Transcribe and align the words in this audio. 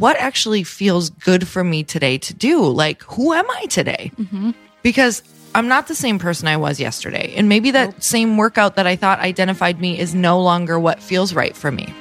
What 0.00 0.16
actually 0.16 0.64
feels 0.64 1.10
good 1.10 1.46
for 1.46 1.62
me 1.62 1.84
today 1.84 2.16
to 2.16 2.32
do? 2.32 2.64
Like, 2.64 3.02
who 3.02 3.34
am 3.34 3.48
I 3.50 3.66
today? 3.66 4.10
Because 4.82 5.22
I'm 5.54 5.68
not 5.68 5.88
the 5.88 5.94
same 5.94 6.18
person 6.18 6.48
I 6.48 6.56
was 6.56 6.80
yesterday. 6.80 7.34
And 7.36 7.50
maybe 7.50 7.70
that 7.72 8.02
same 8.02 8.38
workout 8.38 8.76
that 8.76 8.86
I 8.86 8.96
thought 8.96 9.18
identified 9.18 9.78
me 9.78 9.98
is 9.98 10.14
no 10.14 10.40
longer 10.40 10.80
what 10.80 11.02
feels 11.02 11.34
right 11.34 11.54
for 11.54 11.70
me. 11.70 11.92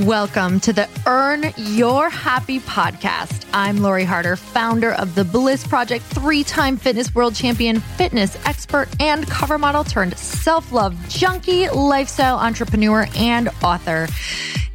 Welcome 0.00 0.60
to 0.60 0.72
the 0.72 0.88
Earn 1.04 1.52
Your 1.58 2.08
Happy 2.08 2.60
podcast. 2.60 3.46
I'm 3.52 3.82
Lori 3.82 4.04
Harder, 4.04 4.36
founder 4.36 4.92
of 4.92 5.14
the 5.14 5.24
Bliss 5.24 5.66
Project, 5.66 6.02
three 6.06 6.44
time 6.44 6.78
fitness 6.78 7.14
world 7.14 7.34
champion, 7.34 7.80
fitness 7.80 8.38
expert, 8.46 8.88
and 9.00 9.28
cover 9.28 9.58
model 9.58 9.84
turned 9.84 10.16
self 10.16 10.72
love 10.72 10.96
junkie, 11.10 11.68
lifestyle 11.68 12.38
entrepreneur, 12.38 13.06
and 13.14 13.50
author. 13.62 14.06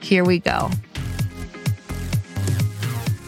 Here 0.00 0.24
we 0.24 0.38
go. 0.38 0.70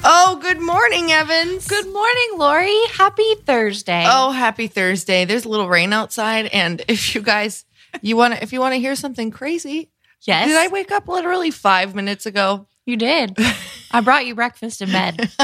Oh, 0.04 0.38
good 0.42 0.60
morning, 0.60 1.12
Evans. 1.12 1.68
Good 1.68 1.92
morning, 1.92 2.30
Lori. 2.36 2.76
Happy 2.92 3.34
Thursday. 3.46 4.04
Oh, 4.06 4.32
happy 4.32 4.66
Thursday. 4.66 5.24
There's 5.24 5.44
a 5.44 5.48
little 5.48 5.68
rain 5.68 5.92
outside. 5.92 6.46
And 6.46 6.82
if 6.88 7.14
you 7.14 7.20
guys, 7.22 7.64
you 8.00 8.16
want 8.16 8.34
to, 8.34 8.42
if 8.42 8.52
you 8.52 8.60
want 8.60 8.74
to 8.74 8.80
hear 8.80 8.96
something 8.96 9.30
crazy, 9.30 9.90
yes. 10.22 10.48
did 10.48 10.56
I 10.56 10.68
wake 10.68 10.90
up 10.90 11.06
literally 11.06 11.50
five 11.52 11.94
minutes 11.94 12.26
ago? 12.26 12.66
You 12.84 12.96
did. 12.96 13.38
I 13.92 14.00
brought 14.00 14.26
you 14.26 14.34
breakfast 14.34 14.82
in 14.82 14.90
bed. 14.90 15.30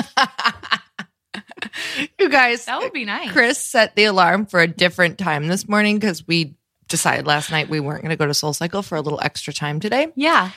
You 2.19 2.29
guys, 2.29 2.65
That 2.65 2.81
would 2.81 2.93
be 2.93 3.05
nice. 3.05 3.31
Chris 3.31 3.59
set 3.59 3.95
the 3.95 4.05
alarm 4.05 4.47
for 4.47 4.61
a 4.61 4.67
different 4.67 5.19
time 5.19 5.47
this 5.47 5.69
morning 5.69 5.99
because 5.99 6.27
we 6.27 6.55
decided 6.89 7.27
last 7.27 7.51
night 7.51 7.69
we 7.69 7.81
weren't 7.81 8.03
going 8.03 8.11
to 8.11 8.17
go 8.17 8.27
to 8.27 8.35
Soul 8.35 8.53
Cycle 8.53 8.83
for 8.83 8.97
a 8.97 9.01
little 9.01 9.21
extra 9.23 9.53
time 9.53 9.79
today. 9.81 10.09
Yeah. 10.17 10.51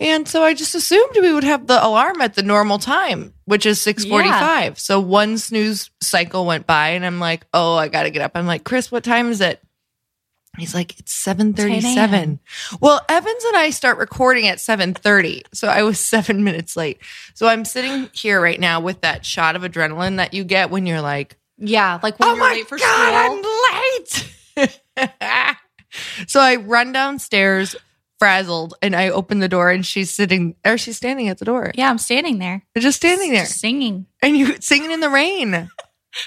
And 0.00 0.26
so 0.26 0.42
I 0.42 0.54
just 0.54 0.74
assumed 0.74 1.10
we 1.20 1.32
would 1.32 1.44
have 1.44 1.66
the 1.66 1.84
alarm 1.84 2.20
at 2.22 2.34
the 2.34 2.42
normal 2.42 2.78
time, 2.78 3.34
which 3.44 3.66
is 3.66 3.78
6:45. 3.80 4.78
So 4.78 4.98
one 4.98 5.36
snooze 5.38 5.90
cycle 6.00 6.46
went 6.46 6.66
by 6.66 6.88
and 6.90 7.04
I'm 7.04 7.20
like, 7.20 7.46
"Oh, 7.52 7.76
I 7.76 7.88
got 7.88 8.04
to 8.04 8.10
get 8.10 8.22
up." 8.22 8.32
I'm 8.34 8.46
like, 8.46 8.64
"Chris, 8.64 8.90
what 8.90 9.04
time 9.04 9.30
is 9.30 9.40
it?" 9.42 9.62
He's 10.58 10.74
like, 10.74 10.98
"It's 10.98 11.12
7:37." 11.12 12.38
Well, 12.80 13.00
Evans 13.08 13.44
and 13.44 13.56
I 13.56 13.70
start 13.70 13.98
recording 13.98 14.48
at 14.48 14.58
7:30. 14.58 15.42
So 15.52 15.68
I 15.68 15.82
was 15.82 16.00
7 16.04 16.42
minutes 16.42 16.76
late. 16.76 16.98
So 17.34 17.46
I'm 17.46 17.64
sitting 17.66 18.08
here 18.12 18.40
right 18.40 18.58
now 18.58 18.80
with 18.80 19.02
that 19.02 19.24
shot 19.26 19.54
of 19.54 19.62
adrenaline 19.62 20.16
that 20.16 20.32
you 20.34 20.44
get 20.44 20.70
when 20.70 20.86
you're 20.86 21.02
like, 21.02 21.36
Yeah. 21.58 21.98
Like 22.02 22.18
when 22.18 22.30
oh 22.30 22.34
you're 22.34 22.44
my 22.44 22.52
late 22.52 22.68
for 22.68 22.78
God, 22.78 23.24
school. 23.24 23.44
I'm 24.56 24.68
late. 24.96 25.56
so 26.26 26.40
I 26.40 26.56
run 26.56 26.92
downstairs, 26.92 27.76
frazzled, 28.20 28.74
and 28.82 28.94
I 28.94 29.08
open 29.08 29.40
the 29.40 29.48
door, 29.48 29.70
and 29.70 29.84
she's 29.84 30.10
sitting, 30.10 30.54
or 30.64 30.78
she's 30.78 30.96
standing 30.96 31.28
at 31.28 31.38
the 31.38 31.44
door, 31.44 31.72
Yeah, 31.74 31.90
I'm 31.90 31.98
standing 31.98 32.38
there. 32.38 32.62
just 32.78 32.98
standing 32.98 33.32
there, 33.32 33.46
Singing. 33.46 34.06
and 34.22 34.36
you 34.36 34.54
singing 34.60 34.92
in 34.92 35.00
the 35.00 35.10
rain. 35.10 35.68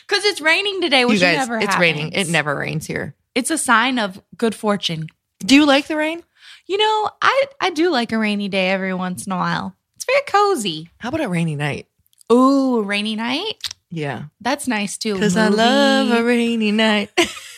Because 0.08 0.24
it's 0.24 0.40
raining 0.40 0.80
today, 0.80 1.02
You 1.02 1.20
guys, 1.20 1.38
never 1.40 1.58
it's 1.58 1.66
happens. 1.66 1.82
raining. 1.82 2.12
It 2.14 2.30
never 2.30 2.56
rains 2.56 2.88
here. 2.88 3.16
It's 3.36 3.52
a 3.52 3.58
sign 3.58 4.00
of 4.00 4.22
good 4.38 4.56
fortune. 4.56 5.08
Do 5.40 5.56
you 5.56 5.66
like 5.66 5.88
the 5.88 5.98
rain? 5.98 6.24
You 6.68 6.78
know, 6.78 7.10
I 7.22 7.44
I 7.60 7.70
do 7.70 7.90
like 7.92 8.14
a 8.14 8.18
rainy 8.18 8.48
day 8.48 8.70
every 8.72 8.94
once 8.94 9.26
in 9.26 9.34
a 9.34 9.36
while. 9.38 9.76
It's 9.98 10.06
very 10.06 10.22
cozy. 10.26 10.90
How 11.00 11.10
about 11.10 11.20
a 11.20 11.28
rainy 11.28 11.58
night? 11.58 11.88
Ooh, 12.32 12.78
a 12.78 12.82
rainy 12.82 13.18
night. 13.18 13.56
Yeah. 13.92 14.24
That's 14.40 14.70
nice 14.70 14.98
too. 14.98 15.16
Because 15.16 15.36
I 15.36 15.50
love 15.50 16.12
a 16.12 16.24
rainy 16.24 16.72
night. 16.72 17.10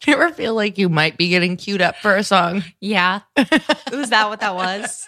Do 0.00 0.10
you 0.10 0.16
ever 0.16 0.32
feel 0.32 0.54
like 0.54 0.78
you 0.78 0.88
might 0.88 1.16
be 1.16 1.28
getting 1.28 1.56
queued 1.56 1.82
up 1.82 1.96
for 1.96 2.16
a 2.16 2.24
song? 2.24 2.64
Yeah. 2.80 3.20
Was 3.36 4.10
that 4.10 4.28
what 4.28 4.40
that 4.40 4.54
was? 4.54 5.06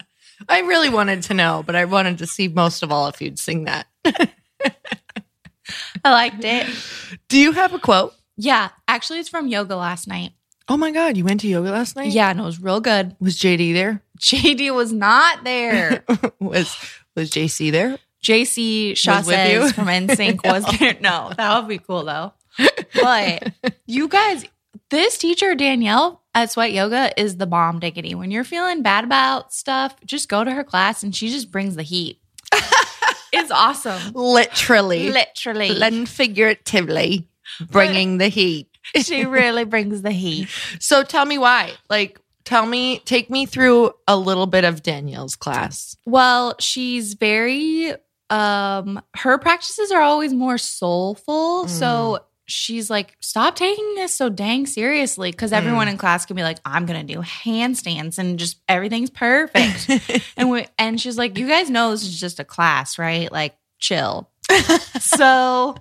I 0.48 0.60
really 0.60 0.88
wanted 0.88 1.22
to 1.24 1.34
know, 1.34 1.62
but 1.64 1.76
I 1.76 1.84
wanted 1.84 2.18
to 2.18 2.26
see 2.26 2.48
most 2.48 2.82
of 2.82 2.90
all 2.90 3.08
if 3.08 3.20
you'd 3.20 3.38
sing 3.38 3.64
that. 3.64 3.86
I 6.04 6.10
liked 6.10 6.44
it. 6.44 6.66
Do 7.28 7.38
you 7.38 7.52
have 7.52 7.72
a 7.74 7.78
quote? 7.78 8.14
Yeah. 8.36 8.70
Actually, 8.88 9.20
it's 9.20 9.28
from 9.28 9.46
yoga 9.48 9.76
last 9.76 10.08
night. 10.08 10.32
Oh 10.68 10.76
my 10.76 10.90
God, 10.90 11.16
you 11.16 11.24
went 11.24 11.40
to 11.40 11.48
yoga 11.48 11.70
last 11.70 11.96
night? 11.96 12.12
Yeah, 12.12 12.30
and 12.30 12.40
it 12.40 12.44
was 12.44 12.60
real 12.60 12.80
good. 12.80 13.16
Was 13.20 13.38
JD 13.38 13.72
there? 13.72 14.02
JD 14.18 14.74
was 14.74 14.92
not 14.92 15.44
there. 15.44 16.04
was 16.40 16.76
was 17.16 17.30
JC 17.30 17.70
there? 17.72 17.98
JC 18.22 18.96
Shaw 18.96 19.18
Was 19.18 19.26
with 19.26 19.50
you? 19.52 19.62
says 19.62 19.72
from 19.72 19.86
NSYNC 19.86 20.44
was 20.44 20.64
there. 20.78 20.96
No, 21.00 21.32
that 21.36 21.58
would 21.58 21.68
be 21.68 21.78
cool 21.78 22.04
though. 22.04 22.32
But 22.94 23.52
you 23.86 24.06
guys, 24.08 24.44
this 24.90 25.18
teacher, 25.18 25.54
Danielle 25.54 26.22
at 26.34 26.50
Sweat 26.50 26.72
Yoga, 26.72 27.18
is 27.20 27.36
the 27.36 27.46
bomb 27.46 27.80
diggity. 27.80 28.14
When 28.14 28.30
you're 28.30 28.44
feeling 28.44 28.82
bad 28.82 29.04
about 29.04 29.52
stuff, 29.52 29.94
just 30.04 30.28
go 30.28 30.44
to 30.44 30.50
her 30.50 30.64
class 30.64 31.02
and 31.02 31.14
she 31.14 31.28
just 31.28 31.50
brings 31.50 31.76
the 31.76 31.82
heat. 31.82 32.20
it's 33.32 33.50
awesome. 33.50 34.12
Literally. 34.12 35.10
Literally. 35.10 35.80
and 35.82 36.08
figuratively 36.08 37.28
bringing 37.70 38.18
the 38.18 38.28
heat. 38.28 38.68
she 39.02 39.24
really 39.24 39.64
brings 39.64 40.02
the 40.02 40.10
heat. 40.10 40.48
So 40.80 41.02
tell 41.02 41.24
me 41.24 41.38
why. 41.38 41.72
Like, 41.88 42.18
tell 42.44 42.66
me, 42.66 42.98
take 43.00 43.30
me 43.30 43.46
through 43.46 43.92
a 44.08 44.16
little 44.16 44.46
bit 44.46 44.64
of 44.64 44.82
Danielle's 44.82 45.36
class. 45.36 45.96
Well, 46.04 46.56
she's 46.58 47.14
very 47.14 47.94
um 48.30 49.02
her 49.14 49.36
practices 49.36 49.92
are 49.92 50.00
always 50.00 50.32
more 50.32 50.56
soulful. 50.56 51.68
So 51.68 52.20
she's 52.52 52.90
like, 52.90 53.16
stop 53.20 53.56
taking 53.56 53.94
this 53.94 54.12
so 54.12 54.28
dang 54.28 54.66
seriously. 54.66 55.32
Cause 55.32 55.52
everyone 55.52 55.88
in 55.88 55.96
class 55.96 56.26
can 56.26 56.36
be 56.36 56.42
like, 56.42 56.58
I'm 56.64 56.86
gonna 56.86 57.04
do 57.04 57.18
handstands 57.18 58.18
and 58.18 58.38
just 58.38 58.60
everything's 58.68 59.10
perfect. 59.10 59.90
and 60.36 60.50
we 60.50 60.66
and 60.78 61.00
she's 61.00 61.18
like, 61.18 61.36
You 61.38 61.48
guys 61.48 61.70
know 61.70 61.90
this 61.90 62.02
is 62.02 62.20
just 62.20 62.38
a 62.40 62.44
class, 62.44 62.98
right? 62.98 63.30
Like, 63.32 63.56
chill. 63.78 64.30
so 65.00 65.74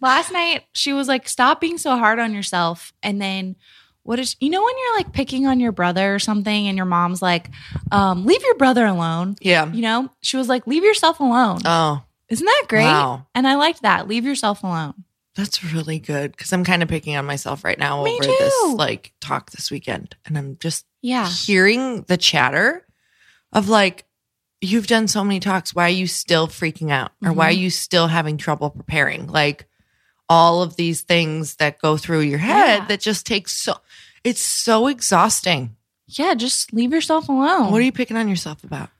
last 0.00 0.32
night 0.32 0.64
she 0.72 0.92
was 0.92 1.08
like, 1.08 1.28
Stop 1.28 1.60
being 1.60 1.78
so 1.78 1.96
hard 1.96 2.18
on 2.18 2.32
yourself. 2.34 2.92
And 3.02 3.20
then 3.20 3.56
what 4.02 4.20
is 4.20 4.36
you 4.38 4.50
know 4.50 4.62
when 4.62 4.74
you're 4.78 4.96
like 4.96 5.12
picking 5.12 5.46
on 5.46 5.58
your 5.58 5.72
brother 5.72 6.14
or 6.14 6.18
something 6.20 6.68
and 6.68 6.76
your 6.76 6.86
mom's 6.86 7.20
like, 7.20 7.50
um, 7.90 8.24
leave 8.24 8.42
your 8.42 8.54
brother 8.54 8.86
alone. 8.86 9.34
Yeah. 9.40 9.70
You 9.72 9.82
know, 9.82 10.10
she 10.22 10.36
was 10.36 10.48
like, 10.48 10.66
leave 10.66 10.84
yourself 10.84 11.18
alone. 11.18 11.58
Oh, 11.64 12.04
Isn't 12.28 12.46
that 12.46 12.64
great? 12.68 12.84
Wow. 12.84 13.26
And 13.34 13.48
I 13.48 13.56
liked 13.56 13.82
that. 13.82 14.06
Leave 14.06 14.24
yourself 14.24 14.62
alone. 14.62 14.94
That's 15.36 15.62
really 15.62 15.98
good 15.98 16.32
because 16.32 16.52
I'm 16.52 16.64
kind 16.64 16.82
of 16.82 16.88
picking 16.88 17.14
on 17.16 17.24
myself 17.26 17.62
right 17.62 17.78
now 17.78 18.02
Me 18.02 18.14
over 18.14 18.24
too. 18.24 18.36
this 18.38 18.72
like 18.74 19.12
talk 19.20 19.50
this 19.52 19.70
weekend. 19.70 20.16
And 20.26 20.36
I'm 20.36 20.56
just 20.58 20.84
Yeah. 21.02 21.28
hearing 21.28 22.02
the 22.02 22.16
chatter 22.16 22.84
of 23.52 23.68
like, 23.68 24.04
you've 24.60 24.86
done 24.86 25.06
so 25.06 25.22
many 25.22 25.38
talks. 25.38 25.74
Why 25.74 25.84
are 25.84 25.88
you 25.90 26.06
still 26.06 26.48
freaking 26.48 26.90
out? 26.90 27.12
Or 27.24 27.32
why 27.32 27.48
are 27.48 27.52
Mm-hmm. 27.52 27.60
you 27.60 27.70
still 27.70 28.08
having 28.08 28.38
trouble 28.38 28.70
preparing? 28.70 29.26
Like 29.28 29.66
all 30.28 30.62
of 30.62 30.74
these 30.76 31.02
things 31.02 31.56
that 31.56 31.80
go 31.80 31.96
through 31.96 32.20
your 32.20 32.38
head 32.38 32.78
Yeah. 32.80 32.84
that 32.86 33.00
just 33.00 33.26
takes 33.26 33.52
so, 33.52 33.76
it's 34.24 34.40
so 34.42 34.86
exhausting. 34.88 35.76
Yeah, 36.08 36.34
just 36.34 36.72
leave 36.72 36.92
yourself 36.92 37.28
alone. 37.28 37.70
What 37.70 37.80
are 37.80 37.84
you 37.84 37.92
picking 37.92 38.16
on 38.16 38.28
yourself 38.28 38.64
about? 38.64 38.90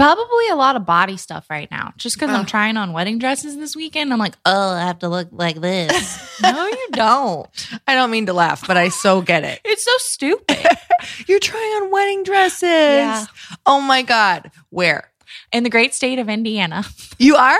Probably 0.00 0.48
a 0.48 0.56
lot 0.56 0.76
of 0.76 0.86
body 0.86 1.18
stuff 1.18 1.44
right 1.50 1.70
now. 1.70 1.92
Just 1.98 2.16
because 2.16 2.30
I'm 2.30 2.46
trying 2.46 2.78
on 2.78 2.94
wedding 2.94 3.18
dresses 3.18 3.58
this 3.58 3.76
weekend, 3.76 4.14
I'm 4.14 4.18
like, 4.18 4.34
oh, 4.46 4.70
I 4.70 4.80
have 4.86 5.00
to 5.00 5.10
look 5.10 5.28
like 5.30 5.60
this. 5.60 6.40
no, 6.42 6.66
you 6.66 6.88
don't. 6.92 7.46
I 7.86 7.94
don't 7.94 8.10
mean 8.10 8.24
to 8.24 8.32
laugh, 8.32 8.66
but 8.66 8.78
I 8.78 8.88
so 8.88 9.20
get 9.20 9.44
it. 9.44 9.60
It's 9.62 9.84
so 9.84 9.92
stupid. 9.98 10.56
You're 11.28 11.38
trying 11.38 11.62
on 11.82 11.90
wedding 11.90 12.22
dresses. 12.22 12.62
Yeah. 12.62 13.26
Oh 13.66 13.82
my 13.82 14.00
God. 14.00 14.50
Where? 14.70 15.10
In 15.52 15.64
the 15.64 15.70
great 15.70 15.92
state 15.94 16.18
of 16.18 16.28
Indiana. 16.30 16.84
You 17.18 17.36
are? 17.36 17.58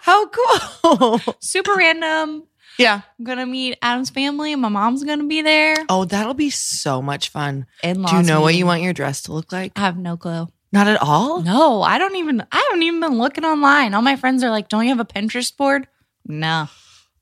How 0.00 0.26
cool. 0.26 1.20
Super 1.38 1.74
random. 1.76 2.42
yeah. 2.80 3.02
I'm 3.16 3.24
going 3.24 3.38
to 3.38 3.46
meet 3.46 3.78
Adam's 3.80 4.10
family. 4.10 4.52
And 4.52 4.60
my 4.60 4.68
mom's 4.68 5.04
going 5.04 5.20
to 5.20 5.28
be 5.28 5.40
there. 5.40 5.76
Oh, 5.88 6.04
that'll 6.04 6.34
be 6.34 6.50
so 6.50 7.00
much 7.00 7.28
fun. 7.28 7.66
In-laws 7.84 8.10
Do 8.10 8.16
you 8.16 8.22
know 8.24 8.40
what 8.40 8.48
meeting. 8.48 8.58
you 8.58 8.66
want 8.66 8.82
your 8.82 8.92
dress 8.92 9.22
to 9.22 9.32
look 9.32 9.52
like? 9.52 9.70
I 9.76 9.82
have 9.82 9.96
no 9.96 10.16
clue. 10.16 10.48
Not 10.72 10.86
at 10.86 11.00
all? 11.00 11.40
No, 11.42 11.82
I 11.82 11.98
don't 11.98 12.16
even, 12.16 12.42
I 12.52 12.58
haven't 12.68 12.82
even 12.82 13.00
been 13.00 13.18
looking 13.18 13.44
online. 13.44 13.94
All 13.94 14.02
my 14.02 14.16
friends 14.16 14.44
are 14.44 14.50
like, 14.50 14.68
don't 14.68 14.82
you 14.84 14.90
have 14.90 15.00
a 15.00 15.04
Pinterest 15.04 15.56
board? 15.56 15.88
No. 16.26 16.68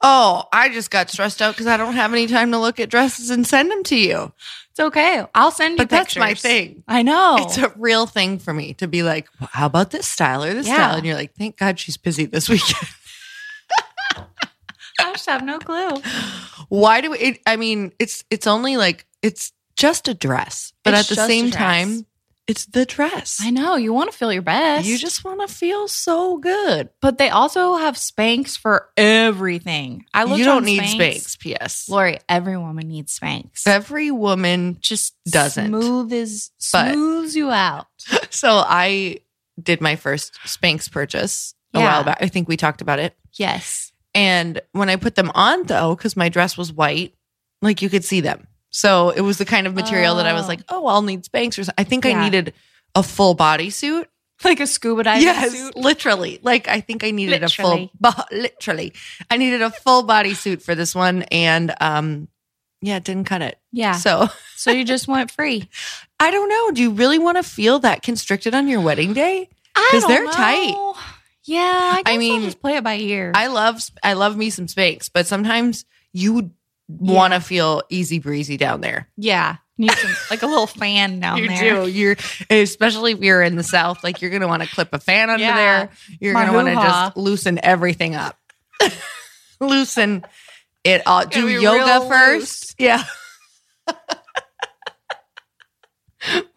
Oh, 0.03 0.45
I 0.53 0.69
just 0.69 0.91
got 0.91 1.11
stressed 1.11 1.41
out 1.41 1.55
because 1.55 1.67
I 1.67 1.77
don't 1.77 1.95
have 1.95 2.13
any 2.13 2.27
time 2.27 2.51
to 2.53 2.59
look 2.59 2.79
at 2.81 2.91
dresses 2.91 3.31
and 3.31 3.47
send 3.47 3.71
them 3.71 3.83
to 3.85 3.97
you. 3.97 4.33
It's 4.71 4.81
okay. 4.81 5.25
I'll 5.35 5.51
send 5.51 5.73
you 5.73 5.77
But 5.79 5.91
that's 5.91 6.17
my 6.17 6.35
thing. 6.35 6.83
I 6.87 7.03
know. 7.03 7.37
It's 7.39 7.57
a 7.57 7.73
real 7.77 8.07
thing 8.07 8.39
for 8.39 8.53
me 8.53 8.75
to 8.75 8.87
be 8.89 9.03
like, 9.03 9.29
well, 9.41 9.49
how 9.53 9.67
about 9.67 9.91
this 9.93 10.07
style 10.07 10.45
or 10.45 10.53
this 10.53 10.67
Yeah. 10.67 10.75
style? 10.75 10.97
And 10.97 11.07
you're 11.07 11.15
like, 11.15 11.35
thank 11.35 11.57
God 11.57 11.79
she's 11.79 11.97
busy 11.97 12.27
this 12.27 12.49
weekend. 12.51 12.89
I 15.01 15.13
just 15.13 15.27
have 15.27 15.45
no 15.45 15.59
clue. 15.59 16.03
Why 16.69 17.01
do 17.01 17.13
it? 17.15 17.41
I 17.47 17.57
mean, 17.57 17.93
it's 17.99 18.25
it's 18.31 18.47
only 18.47 18.77
like 18.77 19.07
it's 19.23 19.53
just 19.77 20.09
a 20.09 20.15
dress, 20.15 20.73
but 20.85 20.95
It's 20.95 21.11
at 21.11 21.15
the 21.17 21.27
same 21.27 21.51
time, 21.51 22.07
it's 22.47 22.67
the 22.67 22.87
dress. 22.87 23.39
I 23.43 23.51
know. 23.51 23.77
You 23.77 23.93
want 23.93 24.11
to 24.13 24.17
feel 24.17 24.33
your 24.33 24.43
best. 24.43 24.87
You 24.87 24.99
just 24.99 25.25
want 25.25 25.41
to 25.47 25.53
feel 25.53 25.89
so 25.89 26.39
good. 26.39 26.91
but 27.01 27.19
they 27.19 27.29
also 27.29 27.77
have 27.77 27.97
Spanx 27.97 28.57
for 28.57 28.89
everything. 28.97 30.05
I 30.15 30.25
looked 30.25 30.39
You 30.39 30.45
don't 30.45 30.59
on 30.59 30.65
need 30.65 30.83
Spanx. 30.83 30.97
Spanx. 31.17 31.39
P.S. 31.41 31.89
Lori, 31.89 32.19
every 32.29 32.57
woman 32.57 32.89
needs 32.89 33.19
Spanx. 33.19 33.67
Every 33.67 34.11
woman. 34.11 34.79
just 34.81 35.15
doesn't. 35.29 35.69
smooth 35.69 36.13
is 36.13 36.51
But- 36.73 36.93
smooths 36.93 37.35
you 37.37 37.51
out. 37.51 37.87
So 38.31 38.63
I 38.67 39.21
did 39.61 39.81
my 39.81 39.97
first 39.97 40.35
Spanx 40.45 40.91
purchase 40.91 41.55
a 41.75 41.79
Yeah. 41.79 41.85
while 41.95 42.05
back. 42.05 42.19
I 42.21 42.29
think 42.29 42.49
we 42.49 42.57
talked 42.57 42.83
about 42.83 42.99
it. 42.99 43.17
Yes. 43.33 43.93
And 44.15 44.61
when 44.73 44.89
I 44.91 44.97
put 44.97 45.15
them 45.15 45.31
on, 45.35 45.63
though, 45.65 45.95
because 45.95 46.17
my 46.17 46.29
dress 46.29 46.57
was 46.59 46.73
white, 46.73 47.15
like 47.63 47.81
you 47.83 47.89
could 47.89 48.05
see 48.05 48.21
them. 48.21 48.47
So 48.77 49.09
it 49.09 49.23
was 49.23 49.39
the 49.39 49.47
kind 49.47 49.67
of 49.67 49.75
material 49.75 50.17
that 50.17 50.27
I 50.27 50.35
was 50.35 50.45
Oh. 50.45 50.49
like, 50.49 50.61
oh, 50.69 50.87
I'll 50.87 51.01
need 51.01 51.23
Spanx 51.25 51.59
or 51.59 51.65
something. 51.65 51.75
I 51.79 51.85
think 51.85 52.05
I 52.05 52.13
needed 52.13 52.53
a 52.95 53.03
full 53.03 53.35
bodysuit. 53.35 54.05
Like 54.45 54.61
a 54.61 54.67
scuba 54.67 55.03
diving 55.05 55.23
Yes, 55.23 55.51
suit. 55.53 55.77
literally. 55.77 56.41
Like 56.43 56.69
I 56.69 56.81
think 56.81 57.03
I 57.03 57.11
needed 57.11 57.41
Literally. 57.41 57.85
a 57.85 57.87
full, 58.11 58.13
bo- 58.13 58.37
literally, 58.37 58.93
I 59.31 59.39
needed 59.39 59.63
a 59.63 59.71
full 59.71 60.05
bodysuit 60.05 60.61
for 60.61 60.75
this 60.75 60.95
one, 60.95 61.23
and 61.33 61.75
um, 61.81 62.29
yeah, 62.83 62.97
it 62.97 63.05
didn't 63.05 63.25
cut 63.25 63.41
it. 63.41 63.59
Yeah. 63.73 63.93
So, 63.93 64.29
So 64.57 64.71
you 64.73 64.85
just 64.85 65.09
went 65.09 65.31
free. 65.31 65.71
I 66.21 66.31
don't 66.31 66.51
know. 66.51 66.71
Do 66.73 66.83
you 66.83 66.91
really 66.91 67.19
want 67.19 67.39
to 67.39 67.43
feel 67.43 67.79
that 67.79 68.03
constricted 68.03 68.55
on 68.55 68.69
your 68.69 68.83
wedding 68.83 69.15
day? 69.15 69.49
Because 69.75 70.07
they're 70.07 70.25
know. 70.27 70.31
tight. 70.33 70.75
Yeah. 71.45 71.63
I, 71.95 72.03
guess 72.03 72.15
I 72.15 72.19
mean, 72.19 72.41
will 72.41 72.47
just 72.49 72.61
play 72.61 72.77
it 72.77 72.85
by 72.85 72.97
ear. 72.97 73.33
I 73.35 73.47
love 73.47 73.81
I 74.03 74.13
love 74.13 74.37
me 74.37 74.51
some 74.51 74.67
Spanx, 74.67 75.09
but 75.13 75.27
sometimes 75.27 75.87
you 76.13 76.51
want 76.89 77.33
to 77.35 77.41
feel 77.41 77.83
easy 77.91 78.19
breezy 78.19 78.57
down 78.57 78.81
there. 78.81 79.09
yeah. 79.17 79.57
Need 79.79 79.93
some, 79.93 80.11
like 80.31 80.43
a 80.43 80.47
little 80.47 80.67
fan 80.67 81.21
down 81.21 81.37
you 81.37 81.49
there. 81.49 81.83
do. 81.83 81.87
You're 81.87 82.17
especially 82.49 83.13
if 83.13 83.19
you're 83.21 83.43
in 83.43 83.57
the 83.57 83.63
south, 83.63 84.03
like 84.03 84.23
you're 84.23 84.31
gonna 84.31 84.49
want 84.49 84.63
to 84.63 84.69
clip 84.71 84.89
a 84.95 84.99
fan 84.99 85.29
under 85.29 85.45
Yeah. 85.45 85.55
there. 85.55 85.91
You're 86.19 86.33
My 86.33 86.47
gonna 86.47 86.57
want 86.57 86.69
to 86.69 86.75
just 86.77 87.17
loosen 87.19 87.61
everything 87.63 88.15
up. 88.15 88.39
loosen 89.61 90.25
it 90.83 91.03
all. 91.07 91.27
Do 91.27 91.47
yoga 91.49 92.09
first. 92.09 92.75
Yeah. 92.79 93.03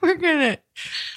We're 0.01 0.15
gonna 0.15 0.57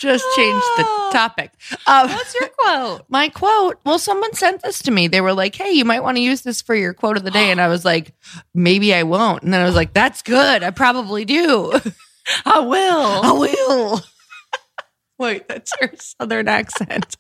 just 0.01 0.25
change 0.37 0.63
the 0.77 0.85
Ah. 0.87 1.11
topic. 1.13 1.51
Um, 1.87 2.09
What's 2.11 2.35
your 2.35 2.49
quote? 2.59 3.05
my 3.09 3.29
quote. 3.29 3.79
Well, 3.85 3.99
someone 3.99 4.33
sent 4.35 4.63
this 4.63 4.83
to 4.83 4.91
me. 4.91 5.09
They 5.09 5.21
were 5.21 5.33
like, 5.33 5.55
"Hey, 5.55 5.73
you 5.73 5.85
might 5.85 6.03
want 6.03 6.17
to 6.17 6.23
use 6.23 6.43
this 6.43 6.61
for 6.63 6.75
your 6.75 6.95
quote 6.95 7.17
of 7.17 7.25
the 7.25 7.31
day," 7.31 7.51
and 7.51 7.61
I 7.61 7.69
was 7.69 7.85
like, 7.85 8.13
"Maybe 8.55 8.95
I 8.95 9.03
won't." 9.05 9.43
And 9.43 9.53
then 9.53 9.61
I 9.61 9.65
was 9.65 9.75
like, 9.77 9.93
"That's 9.93 10.23
good. 10.23 10.63
I 10.63 10.71
probably 10.71 11.25
do. 11.25 11.73
I 12.45 12.61
will. 12.61 13.21
I 13.25 13.33
will." 13.33 14.01
Wait, 15.19 15.47
that's 15.49 15.71
your 15.81 15.93
southern 15.99 16.49
accent. 16.49 17.17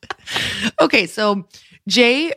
okay, 0.80 1.06
so 1.06 1.46
J. 1.88 2.32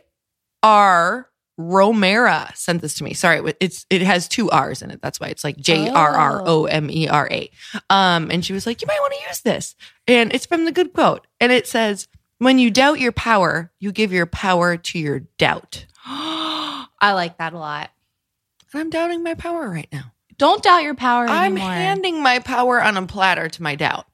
Romera 1.58 2.54
sent 2.54 2.82
this 2.82 2.94
to 2.94 3.04
me. 3.04 3.14
Sorry, 3.14 3.54
it's 3.60 3.86
it 3.88 4.02
has 4.02 4.28
two 4.28 4.50
R's 4.50 4.82
in 4.82 4.90
it. 4.90 5.00
That's 5.00 5.18
why 5.18 5.28
it's 5.28 5.42
like 5.42 5.56
J 5.56 5.88
R 5.88 6.14
R 6.14 6.42
O 6.44 6.66
M 6.66 6.90
E 6.90 7.08
R 7.08 7.28
A. 7.30 7.50
Um, 7.88 8.30
and 8.30 8.44
she 8.44 8.52
was 8.52 8.66
like, 8.66 8.82
"You 8.82 8.86
might 8.86 9.00
want 9.00 9.14
to 9.14 9.28
use 9.28 9.40
this," 9.40 9.74
and 10.06 10.34
it's 10.34 10.46
from 10.46 10.66
the 10.66 10.72
Good 10.72 10.92
Quote, 10.92 11.26
and 11.40 11.50
it 11.52 11.66
says, 11.66 12.08
"When 12.38 12.58
you 12.58 12.70
doubt 12.70 13.00
your 13.00 13.12
power, 13.12 13.72
you 13.78 13.90
give 13.90 14.12
your 14.12 14.26
power 14.26 14.76
to 14.76 14.98
your 14.98 15.20
doubt." 15.38 15.86
I 16.06 17.12
like 17.12 17.38
that 17.38 17.54
a 17.54 17.58
lot. 17.58 17.90
And 18.72 18.80
I'm 18.80 18.90
doubting 18.90 19.22
my 19.22 19.34
power 19.34 19.70
right 19.70 19.88
now. 19.92 20.12
Don't 20.38 20.62
doubt 20.62 20.82
your 20.82 20.94
power 20.94 21.26
I'm 21.26 21.56
handing 21.56 22.22
my 22.22 22.40
power 22.40 22.82
on 22.82 22.96
a 22.96 23.06
platter 23.06 23.48
to 23.48 23.62
my 23.62 23.74
doubt. 23.74 24.06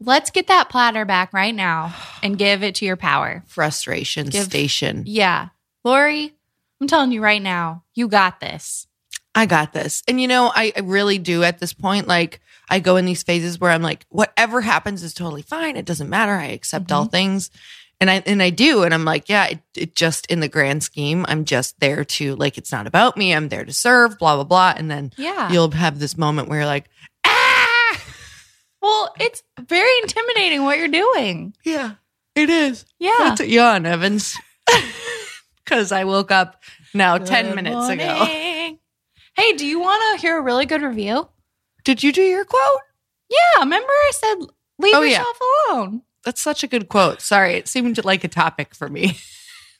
Let's 0.00 0.30
get 0.30 0.48
that 0.48 0.68
platter 0.68 1.04
back 1.04 1.32
right 1.32 1.54
now 1.54 1.94
and 2.22 2.36
give 2.36 2.62
it 2.64 2.74
to 2.76 2.84
your 2.84 2.96
power. 2.96 3.44
Frustration 3.46 4.26
Give- 4.26 4.44
station. 4.44 5.04
Yeah. 5.06 5.50
Lori, 5.84 6.34
I'm 6.80 6.86
telling 6.88 7.12
you 7.12 7.22
right 7.22 7.42
now, 7.42 7.84
you 7.94 8.08
got 8.08 8.40
this. 8.40 8.86
I 9.34 9.46
got 9.46 9.72
this. 9.72 10.02
And 10.06 10.20
you 10.20 10.28
know, 10.28 10.52
I, 10.54 10.72
I 10.76 10.80
really 10.80 11.18
do 11.18 11.42
at 11.42 11.58
this 11.58 11.72
point. 11.72 12.06
Like, 12.06 12.40
I 12.68 12.78
go 12.80 12.96
in 12.96 13.04
these 13.04 13.22
phases 13.22 13.58
where 13.60 13.70
I'm 13.70 13.82
like, 13.82 14.06
whatever 14.08 14.60
happens 14.60 15.02
is 15.02 15.12
totally 15.14 15.42
fine. 15.42 15.76
It 15.76 15.84
doesn't 15.86 16.08
matter. 16.08 16.32
I 16.32 16.46
accept 16.46 16.92
all 16.92 17.04
things. 17.06 17.50
And 18.00 18.10
I 18.10 18.22
and 18.26 18.42
I 18.42 18.50
do. 18.50 18.82
And 18.82 18.92
I'm 18.92 19.04
like, 19.04 19.28
yeah, 19.28 19.46
it, 19.46 19.60
it 19.76 19.94
just 19.94 20.26
in 20.26 20.40
the 20.40 20.48
grand 20.48 20.82
scheme, 20.82 21.24
I'm 21.28 21.44
just 21.44 21.78
there 21.80 22.04
to 22.04 22.34
like 22.36 22.58
it's 22.58 22.72
not 22.72 22.86
about 22.86 23.16
me. 23.16 23.32
I'm 23.34 23.48
there 23.48 23.64
to 23.64 23.72
serve, 23.72 24.18
blah, 24.18 24.34
blah, 24.34 24.44
blah. 24.44 24.74
And 24.76 24.90
then 24.90 25.12
Yeah. 25.16 25.50
you'll 25.52 25.70
have 25.72 25.98
this 26.00 26.18
moment 26.18 26.48
where 26.48 26.58
you're 26.60 26.66
like, 26.66 26.88
ah 27.24 28.00
Well, 28.82 29.14
it's 29.20 29.42
very 29.60 29.96
intimidating 30.02 30.64
what 30.64 30.78
you're 30.78 30.88
doing. 30.88 31.54
Yeah, 31.64 31.92
it 32.34 32.50
is. 32.50 32.84
Yeah. 32.98 33.18
What's 33.20 33.40
it 33.40 33.48
yawn, 33.48 33.86
Evans? 33.86 34.36
Because 35.64 35.92
I 35.92 36.04
woke 36.04 36.30
up 36.30 36.62
now 36.92 37.16
10 37.18 37.54
minutes 37.54 37.88
ago. 37.88 38.24
Hey, 38.26 39.52
do 39.56 39.66
you 39.66 39.80
want 39.80 40.02
to 40.20 40.20
hear 40.26 40.38
a 40.38 40.42
really 40.42 40.66
good 40.66 40.82
review? 40.82 41.28
Did 41.84 42.02
you 42.02 42.12
do 42.12 42.22
your 42.22 42.44
quote? 42.44 42.80
Yeah, 43.30 43.60
remember 43.60 43.88
I 43.88 44.10
said 44.14 44.34
leave 44.78 44.94
Oh, 44.94 45.02
yeah. 45.02 45.18
yourself 45.18 45.38
alone. 45.68 46.02
That's 46.24 46.40
such 46.40 46.62
a 46.62 46.66
good 46.66 46.88
quote. 46.88 47.20
Sorry, 47.20 47.54
it 47.54 47.68
seemed 47.68 48.02
like 48.04 48.24
a 48.24 48.28
topic 48.28 48.74
for 48.74 48.88
me. 48.88 49.18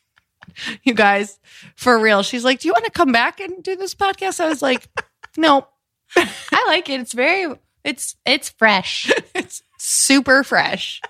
you 0.83 0.93
guys, 0.95 1.39
for 1.77 1.99
real. 1.99 2.23
She's 2.23 2.45
like, 2.45 2.61
Do 2.61 2.69
you 2.69 2.73
want 2.73 2.85
to 2.87 2.91
come 2.91 3.13
back 3.13 3.41
and 3.41 3.63
do 3.63 3.77
this 3.77 3.95
podcast? 3.95 4.41
I 4.41 4.49
was 4.49 4.63
like, 4.63 4.89
Nope. 5.37 5.69
I 6.17 6.65
like 6.67 6.89
it. 6.89 7.01
It's 7.01 7.13
very 7.13 7.55
it's 7.85 8.17
it's 8.25 8.49
fresh. 8.51 9.11
It's 9.35 9.63
super 9.79 10.43
fresh. 10.45 11.01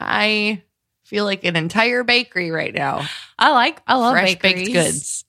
I 0.00 0.62
feel 1.12 1.26
like 1.26 1.44
an 1.44 1.56
entire 1.56 2.04
bakery 2.04 2.50
right 2.50 2.72
now. 2.72 3.06
I 3.38 3.50
like 3.50 3.82
I 3.86 3.96
love 3.96 4.14
fresh 4.14 4.36
bakeries. 4.36 4.68
baked 4.68 4.72
goods. 4.72 5.24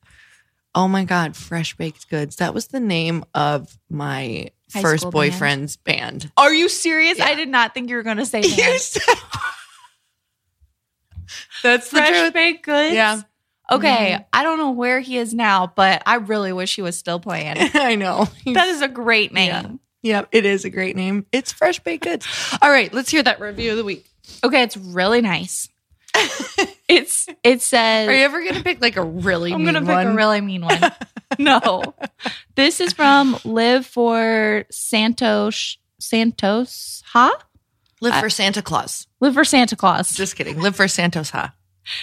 Oh 0.73 0.87
my 0.87 1.03
god, 1.03 1.35
fresh 1.35 1.75
baked 1.75 2.09
goods. 2.09 2.37
That 2.37 2.53
was 2.53 2.67
the 2.67 2.79
name 2.79 3.25
of 3.35 3.77
my 3.89 4.47
High 4.73 4.81
first 4.81 5.01
school 5.01 5.11
band? 5.11 5.31
boyfriend's 5.33 5.75
band. 5.75 6.31
Are 6.37 6.53
you 6.53 6.69
serious? 6.69 7.17
Yeah. 7.17 7.25
I 7.25 7.35
did 7.35 7.49
not 7.49 7.73
think 7.73 7.89
you 7.89 7.97
were 7.97 8.03
going 8.03 8.15
to 8.17 8.25
say 8.25 8.41
that. 8.41 8.79
said- 8.79 9.01
That's 11.63 11.89
Fresh 11.89 12.31
baked 12.31 12.63
goods. 12.65 12.95
Yeah. 12.95 13.21
Okay, 13.71 14.11
mm-hmm. 14.13 14.23
I 14.33 14.43
don't 14.43 14.57
know 14.57 14.71
where 14.71 14.99
he 15.01 15.17
is 15.17 15.33
now, 15.33 15.71
but 15.75 16.03
I 16.05 16.15
really 16.15 16.53
wish 16.53 16.75
he 16.75 16.81
was 16.81 16.97
still 16.97 17.19
playing. 17.19 17.55
I 17.73 17.95
know. 17.95 18.27
that 18.45 18.67
is 18.69 18.81
a 18.81 18.87
great 18.87 19.33
name. 19.33 19.79
Yeah. 20.01 20.17
Yep, 20.17 20.29
it 20.31 20.45
is 20.45 20.65
a 20.65 20.69
great 20.69 20.95
name. 20.95 21.25
It's 21.31 21.51
fresh 21.51 21.79
baked 21.79 22.03
goods. 22.03 22.27
All 22.61 22.69
right, 22.69 22.93
let's 22.93 23.09
hear 23.09 23.23
that 23.23 23.39
review 23.39 23.71
of 23.71 23.77
the 23.77 23.83
week. 23.83 24.05
Okay, 24.43 24.63
it's 24.63 24.77
really 24.77 25.21
nice. 25.21 25.69
it's 26.87 27.27
it 27.43 27.61
says 27.61 28.07
Are 28.07 28.13
you 28.13 28.23
ever 28.23 28.43
gonna 28.43 28.63
pick 28.63 28.81
like 28.81 28.97
a 28.97 29.03
really? 29.03 29.53
I'm 29.53 29.65
gonna 29.65 29.81
mean 29.81 29.87
pick 29.87 29.95
one? 29.95 30.07
a 30.07 30.15
really 30.15 30.41
mean 30.41 30.61
one. 30.63 30.79
no, 31.39 31.95
this 32.55 32.79
is 32.79 32.93
from 32.93 33.37
Live 33.43 33.85
for 33.85 34.65
Santos 34.71 35.77
Santos 35.99 37.01
Ha. 37.07 37.31
live 38.01 38.15
for 38.19 38.29
Santa 38.29 38.61
Claus. 38.61 39.07
Live 39.19 39.33
for 39.33 39.45
Santa 39.45 39.75
Claus. 39.75 40.13
Just 40.13 40.35
kidding. 40.35 40.59
Live 40.59 40.75
for 40.75 40.87
Santos 40.87 41.29
Ha. 41.31 41.53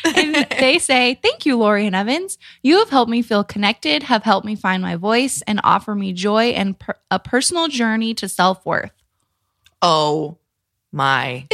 and 0.05 0.35
they 0.59 0.79
say, 0.81 1.19
Thank 1.23 1.47
you, 1.47 1.57
Lori 1.59 1.87
and 1.87 1.95
Evans. 1.95 2.39
You 2.63 2.79
have 2.79 2.91
helped 2.91 3.11
me 3.11 3.23
feel 3.23 3.45
connected, 3.45 4.03
have 4.05 4.23
helped 4.25 4.47
me 4.47 4.57
find 4.57 4.83
my 4.83 4.97
voice, 4.97 5.43
and 5.47 5.61
offer 5.63 5.95
me 5.95 6.13
joy 6.13 6.47
and 6.51 6.79
per- 6.79 6.97
a 7.11 7.19
personal 7.19 7.69
journey 7.69 8.15
to 8.15 8.29
self 8.29 8.65
worth. 8.67 8.93
Oh 9.83 10.39
my! 10.93 11.47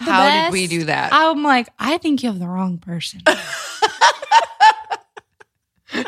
Is 0.00 0.06
that 0.06 0.24
the 0.24 0.30
How 0.30 0.44
did 0.46 0.52
we 0.52 0.66
do 0.66 0.84
that? 0.84 1.12
I'm 1.12 1.42
like, 1.42 1.68
I 1.78 1.98
think 1.98 2.22
you 2.22 2.30
have 2.30 2.38
the 2.38 2.48
wrong 2.48 2.78
person. 2.78 3.20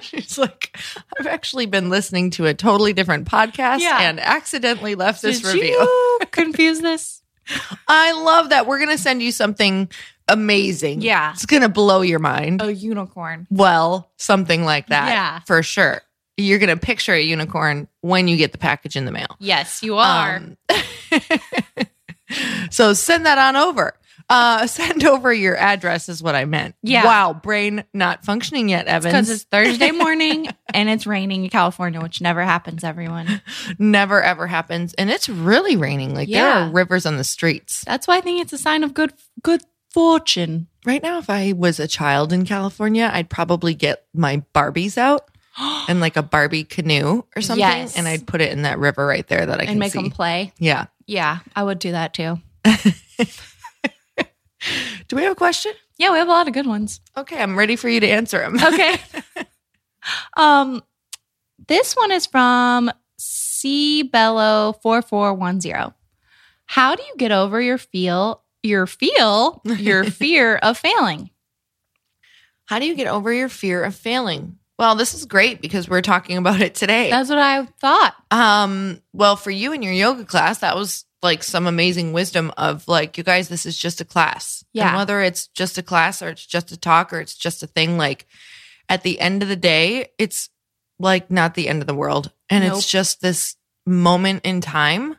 She's 0.00 0.38
like, 0.38 0.74
I've 1.20 1.26
actually 1.26 1.66
been 1.66 1.90
listening 1.90 2.30
to 2.30 2.46
a 2.46 2.54
totally 2.54 2.94
different 2.94 3.28
podcast 3.28 3.80
Yeah. 3.80 4.00
and 4.08 4.18
accidentally 4.18 4.94
left 4.94 5.20
this 5.20 5.40
Did 5.42 5.54
review. 5.54 5.72
you 5.72 6.20
confuse 6.30 6.80
this? 6.80 7.22
I 7.86 8.12
love 8.12 8.48
that. 8.48 8.66
We're 8.66 8.78
gonna 8.78 8.96
send 8.96 9.22
you 9.22 9.30
something 9.30 9.90
amazing. 10.26 11.02
Yeah. 11.02 11.32
it's 11.32 11.44
gonna 11.44 11.68
blow 11.68 12.00
your 12.00 12.18
mind. 12.18 12.62
A 12.62 12.72
unicorn. 12.72 13.46
Well, 13.50 14.10
something 14.16 14.64
like 14.64 14.86
that. 14.86 15.08
Yeah. 15.08 15.40
for 15.40 15.62
sure. 15.62 16.00
You're 16.38 16.58
gonna 16.58 16.78
picture 16.78 17.12
a 17.12 17.20
unicorn 17.20 17.86
when 18.00 18.26
you 18.26 18.38
get 18.38 18.52
the 18.52 18.58
package 18.58 18.96
in 18.96 19.04
the 19.04 19.12
mail. 19.12 19.36
Yes, 19.38 19.82
you 19.82 19.96
are. 19.98 20.36
Um, 20.36 20.56
so 22.70 22.92
send 22.92 23.26
that 23.26 23.38
on 23.38 23.56
over. 23.56 23.94
Uh, 24.30 24.66
send 24.68 25.04
over 25.04 25.32
your 25.32 25.54
address 25.56 26.08
is 26.08 26.22
what 26.22 26.34
I 26.34 26.46
meant. 26.46 26.74
Yeah. 26.82 27.04
Wow, 27.04 27.34
brain 27.34 27.84
not 27.92 28.24
functioning 28.24 28.70
yet, 28.70 28.86
because 28.86 29.04
Evans. 29.04 29.30
it's 29.30 29.44
Thursday 29.44 29.90
morning 29.92 30.48
and 30.72 30.88
it's 30.88 31.06
raining 31.06 31.44
in 31.44 31.50
California, 31.50 32.00
which 32.00 32.20
never 32.22 32.42
happens, 32.42 32.84
everyone. 32.84 33.42
Never 33.78 34.22
ever 34.22 34.46
happens, 34.46 34.94
and 34.94 35.10
it's 35.10 35.28
really 35.28 35.76
raining. 35.76 36.14
Like 36.14 36.30
there 36.30 36.46
are 36.48 36.70
rivers 36.70 37.04
on 37.06 37.16
the 37.18 37.24
streets 37.24 37.84
That's 37.84 38.06
why 38.08 38.16
I 38.16 38.20
think 38.22 38.40
it's 38.40 38.52
a 38.54 38.58
sign 38.58 38.82
of 38.82 38.94
good 38.94 39.12
good 39.42 39.62
fortune. 39.92 40.66
right 40.86 41.02
now. 41.02 41.18
If 41.18 41.30
I 41.30 41.52
was 41.52 41.78
a 41.78 41.86
child 41.88 42.32
in 42.32 42.44
California, 42.46 43.10
I'd 43.12 43.30
probably 43.30 43.74
get 43.74 44.04
my 44.14 44.42
Barbies 44.54 44.96
out 44.98 45.28
and 45.88 46.00
like 46.00 46.16
a 46.16 46.22
Barbie 46.22 46.64
canoe 46.64 47.22
or 47.36 47.42
something, 47.42 47.60
Yes. 47.60 47.96
and 47.96 48.08
I'd 48.08 48.26
put 48.26 48.40
it 48.40 48.52
in 48.52 48.62
that 48.62 48.78
river 48.78 49.06
right 49.06 49.26
there 49.28 49.46
that 49.46 49.60
I 49.60 49.66
can 49.66 49.78
make 49.78 49.92
see. 49.92 49.98
them 50.00 50.10
play. 50.10 50.52
yeah. 50.58 50.86
Yeah, 51.06 51.40
I 51.54 51.62
would 51.62 51.78
do 51.78 51.92
that 51.92 52.14
too. 52.14 52.40
Do 55.08 55.16
we 55.16 55.22
have 55.22 55.32
a 55.32 55.36
question? 55.36 55.72
Yeah, 55.98 56.10
we 56.12 56.18
have 56.18 56.28
a 56.28 56.30
lot 56.30 56.48
of 56.48 56.54
good 56.54 56.66
ones. 56.66 57.00
Okay, 57.16 57.40
I'm 57.40 57.56
ready 57.58 57.76
for 57.76 57.88
you 57.88 58.00
to 58.00 58.08
answer 58.08 58.38
them. 58.38 58.56
Okay. 58.64 58.96
um, 60.36 60.82
this 61.68 61.94
one 61.94 62.10
is 62.10 62.26
from 62.26 62.90
C 63.18 64.02
Bello 64.02 64.74
four 64.82 65.02
four 65.02 65.34
one 65.34 65.60
zero. 65.60 65.94
How 66.66 66.94
do 66.94 67.02
you 67.02 67.14
get 67.18 67.32
over 67.32 67.60
your 67.60 67.78
feel 67.78 68.42
your 68.62 68.86
feel 68.86 69.60
your 69.64 70.04
fear 70.10 70.56
of 70.56 70.78
failing? 70.78 71.30
How 72.66 72.78
do 72.78 72.86
you 72.86 72.94
get 72.94 73.06
over 73.06 73.32
your 73.32 73.50
fear 73.50 73.82
of 73.84 73.94
failing? 73.94 74.58
Well, 74.78 74.96
this 74.96 75.14
is 75.14 75.24
great 75.26 75.60
because 75.60 75.88
we're 75.88 76.02
talking 76.02 76.36
about 76.36 76.60
it 76.60 76.74
today. 76.74 77.10
That's 77.10 77.28
what 77.28 77.38
I 77.38 77.64
thought. 77.80 78.14
Um, 78.30 79.00
well, 79.12 79.36
for 79.36 79.50
you 79.50 79.72
in 79.72 79.82
your 79.82 79.92
yoga 79.92 80.24
class, 80.24 80.58
that 80.58 80.76
was 80.76 81.04
like 81.22 81.42
some 81.42 81.66
amazing 81.66 82.12
wisdom 82.12 82.52
of 82.56 82.86
like, 82.88 83.16
you 83.16 83.24
guys, 83.24 83.48
this 83.48 83.66
is 83.66 83.78
just 83.78 84.00
a 84.00 84.04
class. 84.04 84.64
Yeah. 84.72 84.88
And 84.88 84.96
whether 84.96 85.20
it's 85.22 85.46
just 85.48 85.78
a 85.78 85.82
class 85.82 86.22
or 86.22 86.28
it's 86.28 86.44
just 86.44 86.72
a 86.72 86.76
talk 86.76 87.12
or 87.12 87.20
it's 87.20 87.34
just 87.34 87.62
a 87.62 87.66
thing, 87.66 87.96
like 87.96 88.26
at 88.88 89.02
the 89.02 89.20
end 89.20 89.42
of 89.42 89.48
the 89.48 89.56
day, 89.56 90.08
it's 90.18 90.50
like 90.98 91.30
not 91.30 91.54
the 91.54 91.68
end 91.68 91.80
of 91.80 91.86
the 91.86 91.94
world. 91.94 92.30
And 92.50 92.64
Nope. 92.64 92.76
it's 92.76 92.90
just 92.90 93.20
this 93.20 93.56
moment 93.86 94.44
in 94.44 94.60
time. 94.60 95.16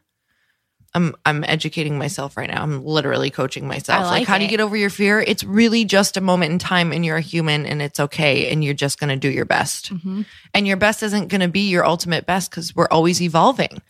I'm 0.95 1.13
I'm 1.25 1.43
educating 1.43 1.97
myself 1.99 2.35
right 2.37 2.49
now. 2.49 2.63
I'm 2.63 2.83
literally 2.83 3.29
coaching 3.29 3.67
myself. 3.67 4.03
Like, 4.05 4.11
like 4.21 4.27
how 4.27 4.37
do 4.39 4.45
you 4.45 4.49
get 4.49 4.61
over 4.61 4.75
your 4.75 4.89
fear? 4.89 5.19
It's 5.19 5.43
really 5.43 5.85
just 5.85 6.17
a 6.17 6.21
moment 6.21 6.53
in 6.53 6.57
time 6.59 6.91
and 6.91 7.05
you're 7.05 7.17
a 7.17 7.21
human 7.21 7.65
and 7.67 7.81
it's 7.81 7.99
okay 7.99 8.49
and 8.51 8.63
you're 8.63 8.73
just 8.73 8.99
gonna 8.99 9.17
do 9.17 9.29
your 9.29 9.45
best 9.45 9.91
Mm-hmm. 9.93 10.21
and 10.53 10.65
your 10.67 10.77
best 10.77 11.03
isn't 11.03 11.27
going 11.27 11.41
to 11.41 11.47
be 11.47 11.69
your 11.69 11.85
ultimate 11.85 12.25
best 12.25 12.49
because 12.49 12.75
we're 12.75 12.87
always 12.89 13.21
evolving. 13.21 13.81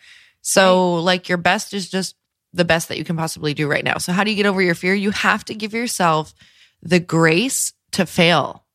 So, 0.41 0.95
like, 0.95 1.29
your 1.29 1.38
best 1.38 1.74
is 1.74 1.89
just 1.89 2.15
the 2.53 2.65
best 2.65 2.88
that 2.89 2.97
you 2.97 3.03
can 3.03 3.17
possibly 3.17 3.53
do 3.53 3.67
right 3.67 3.83
now. 3.83 3.97
So, 3.97 4.12
how 4.12 4.24
do 4.24 4.29
you 4.31 4.35
get 4.35 4.45
over 4.45 4.62
your 4.62 4.75
fear? 4.75 4.93
You 4.93 5.12
have 5.12 5.45
to 5.45 5.55
give 5.55 5.74
yourself 5.74 6.33
the 6.81 7.00
grace 7.00 7.74
to 7.93 8.05
fail 8.05 8.65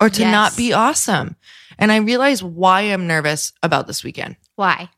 or 0.00 0.08
to 0.08 0.20
Yes. 0.22 0.32
not 0.32 0.56
be 0.56 0.72
awesome. 0.72 1.36
And 1.78 1.90
I 1.92 1.96
realize 1.96 2.42
why 2.42 2.82
I'm 2.82 3.06
nervous 3.06 3.52
about 3.62 3.86
this 3.86 4.04
weekend 4.04 4.36
Why? 4.56 4.90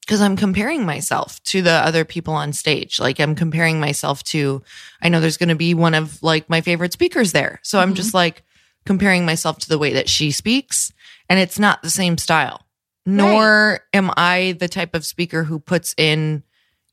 Because 0.00 0.20
I'm 0.20 0.36
comparing 0.36 0.84
myself 0.84 1.42
to 1.44 1.62
the 1.62 1.72
other 1.72 2.04
people 2.04 2.34
on 2.34 2.52
stage. 2.52 2.98
Like 2.98 3.20
I'm 3.20 3.34
comparing 3.34 3.78
myself 3.80 4.22
to, 4.24 4.62
I 5.02 5.08
know 5.08 5.20
there's 5.20 5.36
going 5.36 5.50
to 5.50 5.54
be 5.54 5.74
one 5.74 5.94
of 5.94 6.22
like 6.22 6.48
my 6.50 6.60
favorite 6.60 6.92
speakers 6.92 7.32
there. 7.32 7.60
So 7.62 7.78
I'm 7.78 7.92
Mhm. 7.92 7.96
just 7.96 8.14
like 8.14 8.42
comparing 8.84 9.24
myself 9.24 9.58
to 9.60 9.68
the 9.68 9.78
way 9.78 9.92
that 9.92 10.08
she 10.08 10.30
speaks 10.32 10.92
and 11.28 11.38
it's 11.38 11.58
not 11.58 11.82
the 11.82 11.90
same 11.90 12.18
style. 12.18 12.66
Nor 13.06 13.80
am 13.92 14.10
I 14.16 14.56
the 14.58 14.68
type 14.68 14.94
of 14.94 15.04
speaker 15.06 15.44
who 15.44 15.58
puts 15.58 15.94
in, 15.96 16.42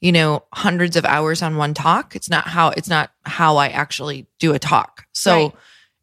you 0.01 0.11
know, 0.11 0.43
hundreds 0.53 0.95
of 0.95 1.05
hours 1.05 1.41
on 1.41 1.57
one 1.57 1.73
talk. 1.73 2.15
It's 2.15 2.29
not 2.29 2.47
how, 2.47 2.69
it's 2.69 2.89
not 2.89 3.11
how 3.23 3.57
I 3.57 3.69
actually 3.69 4.27
do 4.39 4.53
a 4.53 4.59
talk. 4.59 5.05
So 5.13 5.31
Right. 5.33 5.51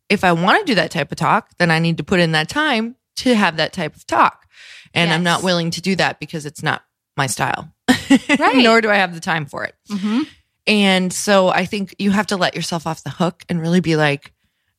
if 0.09 0.25
I 0.25 0.33
want 0.33 0.61
to 0.61 0.65
do 0.65 0.75
that 0.77 0.91
type 0.91 1.11
of 1.13 1.19
talk, 1.19 1.51
then 1.59 1.71
I 1.71 1.79
need 1.79 1.97
to 1.99 2.05
put 2.05 2.21
in 2.21 2.33
that 2.33 2.49
time 2.49 2.97
to 3.17 3.35
have 3.35 3.57
that 3.57 3.73
type 3.73 3.95
of 3.97 4.07
talk. 4.07 4.47
And 4.93 5.13
I'm 5.13 5.23
not 5.25 5.43
willing 5.43 5.71
to 5.73 5.81
do 5.81 5.97
that 5.97 6.21
because 6.21 6.47
it's 6.47 6.63
not 6.63 6.83
my 7.16 7.26
style. 7.26 7.71
Right. 8.38 8.56
Nor 8.62 8.80
do 8.80 8.90
I 8.90 8.97
have 8.97 9.14
the 9.14 9.21
time 9.21 9.47
for 9.47 9.64
it. 9.64 9.75
Mm-hmm. 9.90 10.23
And 10.66 11.12
so 11.12 11.49
I 11.49 11.64
think 11.66 11.94
you 11.99 12.11
have 12.11 12.26
to 12.28 12.37
let 12.37 12.54
yourself 12.54 12.87
off 12.87 13.02
the 13.02 13.11
hook 13.11 13.42
and 13.49 13.61
really 13.61 13.80
be 13.80 13.97
like, 13.97 14.33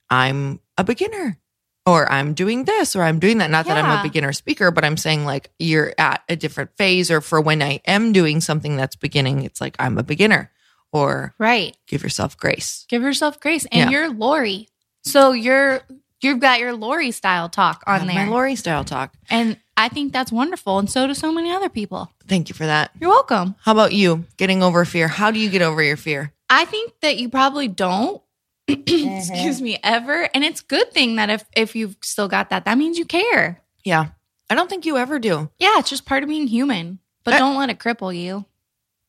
I'm 0.10 0.60
a 0.78 0.84
beginner. 0.84 1.38
or 1.88 2.12
I'm 2.12 2.34
doing 2.34 2.66
this 2.66 2.96
or 2.96 3.04
I'm 3.04 3.20
doing 3.20 3.38
that. 3.40 3.52
Not 3.52 3.66
that 3.68 3.78
I'm 3.84 4.00
a 4.00 4.02
beginner 4.04 4.34
speaker, 4.34 4.72
but 4.72 4.84
I'm 4.84 4.98
saying 4.98 5.26
like 5.26 5.52
you're 5.60 5.94
at 6.00 6.24
a 6.30 6.36
different 6.36 6.72
phase 6.78 7.12
or 7.12 7.22
for 7.22 7.40
when 7.42 7.62
I 7.62 7.82
am 7.86 8.12
doing 8.14 8.42
something 8.42 8.76
that's 8.76 8.96
beginning, 8.96 9.44
it's 9.44 9.62
like 9.62 9.76
I'm 9.80 9.98
a 10.00 10.04
beginner 10.04 10.52
or 10.92 11.34
Right. 11.38 11.76
give 11.88 12.02
yourself 12.04 12.38
grace. 12.38 12.86
Give 12.90 13.04
yourself 13.04 13.40
grace. 13.40 13.66
And 13.72 13.92
Yeah. 13.92 14.00
you're 14.00 14.10
Lori. 14.14 14.68
So 15.04 15.32
you're 15.34 15.82
you've 16.22 16.40
got 16.40 16.60
your 16.60 16.74
Lori 16.74 17.12
style 17.12 17.50
talk 17.50 17.84
on 17.86 18.08
there. 18.08 18.26
My 18.26 18.32
Lori 18.32 18.56
style 18.56 18.84
talk. 18.84 19.14
and 19.30 19.58
I 19.78 19.90
think 19.90 20.14
that's 20.14 20.32
wonderful. 20.32 20.80
And 20.80 20.90
so 20.90 21.06
do 21.08 21.14
so 21.14 21.32
many 21.32 21.52
other 21.52 21.70
people. 21.70 22.12
Thank 22.28 22.50
you 22.50 22.56
for 22.56 22.66
that. 22.66 22.92
You're 23.00 23.10
welcome. 23.10 23.56
How 23.62 23.72
about 23.74 23.94
you 23.94 24.26
getting 24.38 24.64
over 24.64 24.86
fear? 24.86 25.08
How 25.08 25.32
do 25.32 25.40
you 25.40 25.50
get 25.50 25.62
over 25.62 25.84
your 25.84 25.98
fear? 25.98 26.32
I 26.50 26.66
think 26.66 26.94
that 27.02 27.18
you 27.18 27.30
probably 27.30 27.68
don't. 27.68 28.22
Mm-hmm. 28.68 29.18
excuse 29.18 29.62
me, 29.62 29.78
ever. 29.84 30.28
And 30.34 30.44
it's 30.44 30.62
good 30.62 30.92
thing 30.92 31.18
that 31.18 31.30
if 31.30 31.46
if 31.56 31.76
you've 31.76 31.96
still 32.02 32.28
got 32.28 32.50
that, 32.50 32.66
that 32.66 32.78
means 32.80 32.98
you 32.98 33.06
care. 33.06 33.62
Yeah. 33.84 34.08
I 34.50 34.56
don't 34.56 34.68
think 34.70 34.86
you 34.88 34.98
ever 34.98 35.20
do. 35.20 35.50
Yeah, 35.60 35.78
it's 35.78 35.90
just 35.90 36.06
part 36.06 36.24
of 36.24 36.30
being 36.30 36.48
human. 36.48 36.98
But 37.24 37.36
I- 37.36 37.38
don't 37.40 37.58
let 37.58 37.70
it 37.70 37.78
cripple 37.78 38.16
you. 38.16 38.46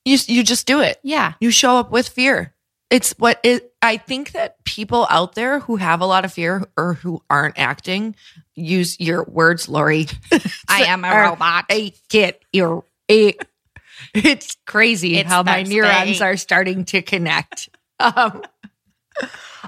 You 0.05 0.19
you 0.27 0.43
just 0.45 0.67
do 0.67 0.81
it. 0.81 0.99
Yeah. 1.03 1.33
You 1.41 1.51
show 1.51 1.77
up 1.79 1.91
with 1.91 2.07
fear. 2.09 2.53
It's 2.91 3.13
what 3.19 3.41
it 3.43 3.73
I 3.83 3.97
think 3.97 4.33
that 4.33 4.63
people 4.65 5.07
out 5.11 5.35
there 5.35 5.59
who 5.61 5.77
have 5.77 6.01
a 6.01 6.07
lot 6.07 6.25
of 6.25 6.33
fear 6.33 6.65
or 6.77 6.95
who 6.95 7.23
aren't 7.29 7.59
acting 7.59 8.15
use 8.55 8.99
your 9.01 9.25
words, 9.25 9.69
Lori. 9.69 10.07
I 10.69 10.85
am 10.85 11.05
a 11.05 11.11
robot. 11.11 11.67
I 11.71 11.93
get 12.09 12.43
your 12.53 12.85
a 13.11 13.35
it's 14.15 14.57
crazy 14.67 15.17
It's 15.17 15.29
how 15.29 15.43
my 15.43 15.63
neurons 15.63 16.21
are 16.21 16.37
starting 16.37 16.85
to 16.87 17.03
connect. 17.03 17.69
Um, 17.99 18.43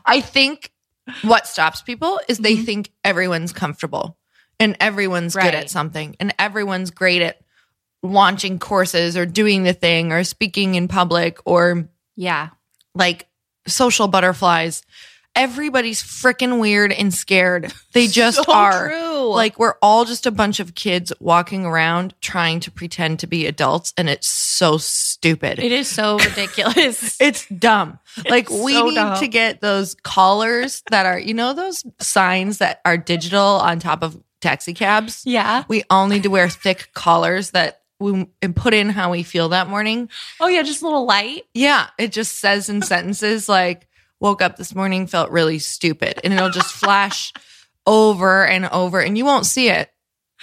I 0.04 0.20
think 0.20 0.70
what 1.22 1.46
stops 1.46 1.80
people 1.80 2.20
is 2.28 2.36
they 2.36 2.56
Mhm. 2.58 2.66
think 2.66 2.92
everyone's 3.02 3.54
comfortable 3.54 4.18
and 4.60 4.76
everyone's 4.80 5.34
good 5.34 5.54
at 5.54 5.70
something 5.70 6.14
and 6.20 6.34
everyone's 6.38 6.90
great 6.90 7.22
at 7.22 7.40
launching 8.02 8.58
courses 8.58 9.16
or 9.16 9.24
doing 9.24 9.62
the 9.62 9.72
thing 9.72 10.12
or 10.12 10.24
speaking 10.24 10.74
in 10.74 10.88
public 10.88 11.38
or 11.46 11.88
Yeah. 12.16 12.50
Like 12.98 13.26
social 13.66 14.08
butterflies. 14.08 14.82
Everybody's 15.36 16.02
freaking 16.02 16.58
weird 16.58 16.90
and 16.90 17.14
scared. 17.14 17.72
They 17.92 18.06
just 18.08 18.38
So 18.44 18.52
are. 18.52 18.88
true. 18.88 19.28
Like 19.28 19.56
we're 19.58 19.76
all 19.80 20.04
just 20.04 20.26
a 20.26 20.32
bunch 20.32 20.58
of 20.58 20.74
kids 20.74 21.12
walking 21.20 21.64
around 21.64 22.14
trying 22.20 22.58
to 22.60 22.72
pretend 22.72 23.20
to 23.20 23.28
be 23.28 23.46
adults 23.46 23.92
and 23.96 24.08
it's 24.08 24.26
so 24.26 24.78
stupid. 24.78 25.60
It 25.60 25.70
is 25.70 25.86
so 25.86 26.18
ridiculous. 26.24 27.20
it's 27.20 27.46
dumb. 27.50 28.00
Like 28.28 28.50
we 28.50 28.72
so 28.72 28.86
need 28.88 28.94
dumb. 28.96 29.18
to 29.20 29.28
get 29.28 29.60
those 29.60 29.94
collars 30.02 30.82
that 30.90 31.06
are, 31.06 31.18
you 31.18 31.34
know, 31.34 31.52
those 31.54 31.84
signs 32.00 32.58
that 32.58 32.80
are 32.84 32.96
digital 32.96 33.40
on 33.60 33.78
top 33.78 34.02
of 34.02 34.20
taxi 34.40 34.74
cabs. 34.74 35.22
yeah. 35.24 35.64
We 35.68 35.84
all 35.90 36.08
need 36.08 36.22
to 36.24 36.30
wear 36.30 36.48
thick 36.48 36.88
collars 36.94 37.50
that 37.50 37.77
we 38.00 38.26
and 38.42 38.54
put 38.54 38.74
in 38.74 38.90
how 38.90 39.10
we 39.10 39.22
feel 39.22 39.50
that 39.50 39.68
morning. 39.68 40.08
Oh 40.40 40.48
yeah, 40.48 40.62
just 40.62 40.82
a 40.82 40.84
little 40.84 41.06
light. 41.06 41.42
Yeah, 41.54 41.88
it 41.98 42.12
just 42.12 42.38
says 42.38 42.68
in 42.68 42.82
sentences 42.82 43.48
like 43.48 43.88
woke 44.20 44.42
up 44.42 44.56
this 44.56 44.74
morning 44.74 45.06
felt 45.06 45.30
really 45.30 45.58
stupid 45.58 46.20
and 46.24 46.32
it'll 46.32 46.50
just 46.50 46.72
flash 46.72 47.32
over 47.86 48.46
and 48.46 48.66
over 48.66 49.00
and 49.00 49.16
you 49.16 49.24
won't 49.24 49.46
see 49.46 49.68
it. 49.68 49.90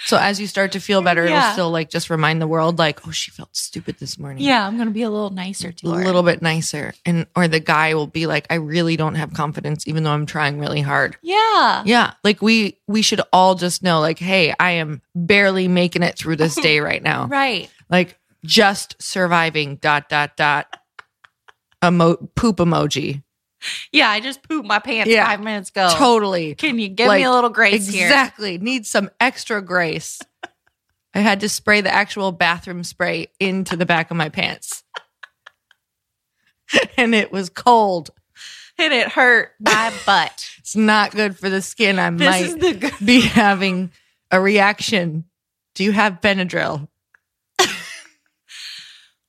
So 0.04 0.18
as 0.18 0.38
you 0.38 0.46
start 0.46 0.72
to 0.72 0.80
feel 0.80 1.00
better 1.00 1.24
it'll 1.24 1.40
still 1.52 1.70
like 1.70 1.88
just 1.88 2.10
remind 2.10 2.40
the 2.42 2.46
world 2.46 2.78
like 2.78 3.06
oh 3.08 3.10
she 3.10 3.30
felt 3.30 3.56
stupid 3.56 3.98
this 3.98 4.18
morning. 4.18 4.42
Yeah, 4.44 4.66
I'm 4.66 4.76
gonna 4.76 4.90
be 4.90 5.02
a 5.02 5.10
little 5.10 5.30
nicer 5.30 5.68
A 5.68 5.72
to 5.72 5.90
her. 5.92 6.04
little 6.04 6.22
bit 6.22 6.42
nicer 6.42 6.92
and 7.06 7.26
or 7.34 7.48
the 7.48 7.60
guy 7.60 7.94
will 7.94 8.06
be 8.06 8.26
like 8.26 8.46
I 8.50 8.56
really 8.56 8.96
don't 8.96 9.14
have 9.14 9.32
confidence 9.32 9.88
even 9.88 10.02
though 10.04 10.10
I'm 10.12 10.26
trying 10.26 10.58
really 10.58 10.82
hard. 10.82 11.16
Yeah. 11.22 11.82
Yeah, 11.86 12.12
like 12.22 12.42
we 12.42 12.78
we 12.86 13.00
should 13.00 13.22
all 13.32 13.54
just 13.54 13.82
know 13.82 14.00
like 14.00 14.18
hey, 14.18 14.54
I 14.60 14.72
am 14.72 15.00
barely 15.14 15.66
making 15.66 16.02
it 16.02 16.18
through 16.18 16.36
this 16.36 16.54
day 16.56 16.80
right 16.80 17.02
now. 17.02 17.26
Right. 17.30 17.70
Like 17.88 18.18
just 18.44 19.00
surviving 19.02 19.76
dot 19.76 20.08
dot 20.08 20.36
dot 20.36 20.76
emo- 21.84 22.16
poop 22.34 22.56
emoji. 22.58 23.22
Yeah, 23.92 24.08
I 24.10 24.20
just 24.20 24.42
pooped 24.46 24.66
my 24.68 24.78
pants 24.78 25.10
Yeah. 25.10 25.26
five 25.26 25.40
minutes 25.40 25.70
ago. 25.70 25.90
Totally. 25.94 26.54
Can 26.54 26.78
you 26.78 26.88
give 26.88 27.08
Like, 27.08 27.20
me 27.20 27.24
a 27.24 27.30
little 27.30 27.50
grace 27.50 27.88
here? 27.88 28.06
Exactly. 28.06 28.58
Need 28.58 28.86
some 28.86 29.10
extra 29.20 29.62
grace. 29.62 30.20
I 31.14 31.20
had 31.20 31.40
to 31.40 31.48
spray 31.48 31.80
the 31.80 31.92
actual 31.92 32.32
bathroom 32.32 32.84
spray 32.84 33.28
into 33.40 33.76
the 33.76 33.86
back 33.86 34.10
of 34.10 34.16
my 34.18 34.28
pants. 34.28 34.84
and 36.96 37.14
it 37.14 37.32
was 37.32 37.48
cold. 37.48 38.10
And 38.78 38.92
it 38.92 39.08
hurt 39.12 39.52
my 39.58 39.92
butt. 40.06 40.50
It's 40.58 40.76
not 40.76 41.12
good 41.12 41.38
for 41.38 41.48
the 41.48 41.62
skin. 41.62 41.98
I 41.98 42.10
This 42.10 42.52
might 42.52 42.60
the 42.60 42.92
be 43.04 43.22
having 43.22 43.90
a 44.30 44.40
reaction. 44.40 45.24
Do 45.74 45.84
you 45.84 45.92
have 45.92 46.20
Benadryl? 46.20 46.88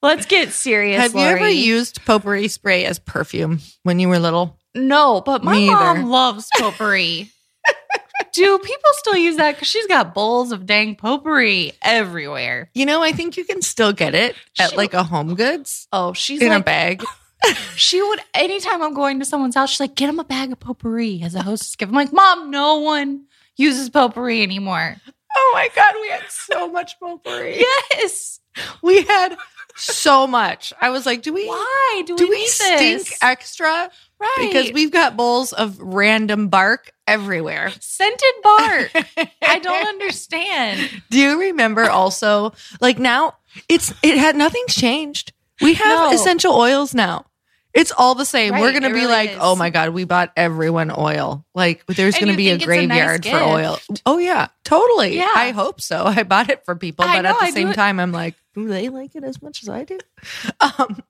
Let's 0.01 0.25
get 0.25 0.49
serious. 0.51 1.01
have 1.01 1.13
you 1.15 1.21
ever 1.21 1.49
used 1.49 2.05
potpourri 2.05 2.47
spray 2.49 2.85
as 2.85 2.99
perfume 2.99 3.59
when 3.83 3.99
you 3.99 4.07
were 4.09 4.19
little? 4.19 4.57
No, 4.75 5.21
but 5.21 5.43
my 5.43 5.53
Me 5.53 5.69
either. 5.69 5.75
mom 6.01 6.09
loves 6.09 6.47
potpourri. 6.57 7.31
Do 8.33 8.59
people 8.59 8.89
still 8.93 9.17
use 9.17 9.37
that? 9.37 9.55
Because 9.55 9.67
she's 9.67 9.87
got 9.87 10.13
bowls 10.13 10.51
of 10.51 10.65
dang 10.67 10.95
potpourri 10.95 11.71
everywhere. 11.81 12.69
You 12.75 12.85
know, 12.85 13.01
I 13.01 13.11
think 13.11 13.37
you 13.37 13.43
can 13.45 13.61
still 13.63 13.91
get 13.93 14.13
it 14.13 14.35
at 14.59 14.71
She- 14.71 14.75
like 14.77 14.93
a 14.93 15.03
home 15.03 15.33
goods 15.35 15.87
Oh, 15.91 16.13
she's 16.13 16.41
in 16.41 16.51
a 16.51 16.59
bag. 16.59 17.03
she 17.75 18.01
would, 18.01 18.19
anytime 18.35 18.83
I'm 18.83 18.93
going 18.93 19.19
to 19.19 19.25
someone's 19.25 19.55
house, 19.55 19.71
she's 19.71 19.79
like, 19.79 19.95
get 19.95 20.09
him 20.09 20.19
a 20.19 20.23
bag 20.23 20.51
of 20.51 20.59
potpourri 20.59 21.21
as 21.23 21.33
a 21.33 21.41
hostess 21.41 21.75
gift. 21.75 21.89
I'm 21.89 21.95
like, 21.95 22.13
Mom, 22.13 22.51
no 22.51 22.77
one 22.77 23.25
uses 23.55 23.89
potpourri 23.89 24.43
anymore. 24.43 24.95
Oh 25.35 25.51
my 25.55 25.69
god, 25.75 25.95
we 25.99 26.09
had 26.09 26.23
so 26.29 26.67
much 26.71 26.99
potpourri. 26.99 27.57
Yes. 27.59 28.39
We 28.81 29.01
had 29.03 29.35
so 29.77 30.27
much. 30.27 30.73
I 30.81 30.89
was 30.89 31.05
like, 31.05 31.21
do 31.21 31.33
we 31.33 31.47
Why 31.47 32.03
do, 32.05 32.15
do 32.17 32.25
we, 32.27 32.35
we 32.35 32.47
stink 32.47 32.79
this? 33.07 33.17
extra? 33.21 33.89
right. 34.19 34.35
Because 34.39 34.71
we've 34.73 34.91
got 34.91 35.15
bowls 35.15 35.53
of 35.53 35.79
random 35.79 36.47
bark 36.49 36.91
everywhere. 37.07 37.71
scented 37.79 38.33
bark. 38.43 38.91
I 39.41 39.59
don't 39.59 39.87
understand. 39.87 40.89
Do 41.09 41.19
you 41.19 41.39
remember 41.39 41.89
also 41.89 42.53
like 42.81 42.99
now 42.99 43.35
it's 43.69 43.93
it 44.03 44.17
had 44.17 44.35
nothing's 44.35 44.73
changed. 44.75 45.33
We 45.61 45.73
have 45.75 46.11
No. 46.11 46.15
essential 46.15 46.53
oils 46.53 46.93
now. 46.93 47.25
It's 47.73 47.91
all 47.95 48.15
the 48.15 48.25
same. 48.25 48.57
We're 48.59 48.73
gonna 48.73 48.87
be 48.89 48.95
really 48.95 49.07
like, 49.07 49.29
is. 49.31 49.37
oh 49.39 49.55
my 49.55 49.69
god, 49.69 49.89
we 49.89 50.03
bought 50.03 50.31
everyone 50.35 50.91
oil. 50.97 51.45
Like 51.53 51.85
there's 51.85 52.15
And 52.15 52.25
gonna 52.25 52.37
be 52.37 52.49
a 52.49 52.55
it's 52.55 52.63
a 52.63 52.67
nice 52.67 52.87
graveyard 52.87 53.25
for 53.25 53.37
oil. 53.37 53.77
Oh 54.03 54.17
yeah, 54.17 54.47
totally. 54.63 55.15
Yeah. 55.17 55.31
I 55.35 55.51
hope 55.51 55.79
so. 55.79 56.03
I 56.03 56.23
bought 56.23 56.49
it 56.49 56.65
for 56.65 56.75
people, 56.75 57.05
I 57.05 57.17
but 57.17 57.21
know, 57.23 57.29
at 57.29 57.39
the 57.39 57.45
I 57.45 57.51
same 57.51 57.73
time, 57.73 57.99
I'm 57.99 58.11
like, 58.11 58.33
do 58.63 58.67
they 58.67 58.89
like 58.89 59.15
it 59.15 59.23
as 59.23 59.41
much 59.41 59.63
as 59.63 59.69
I 59.69 59.83
do? 59.83 59.97
Um, 60.61 61.03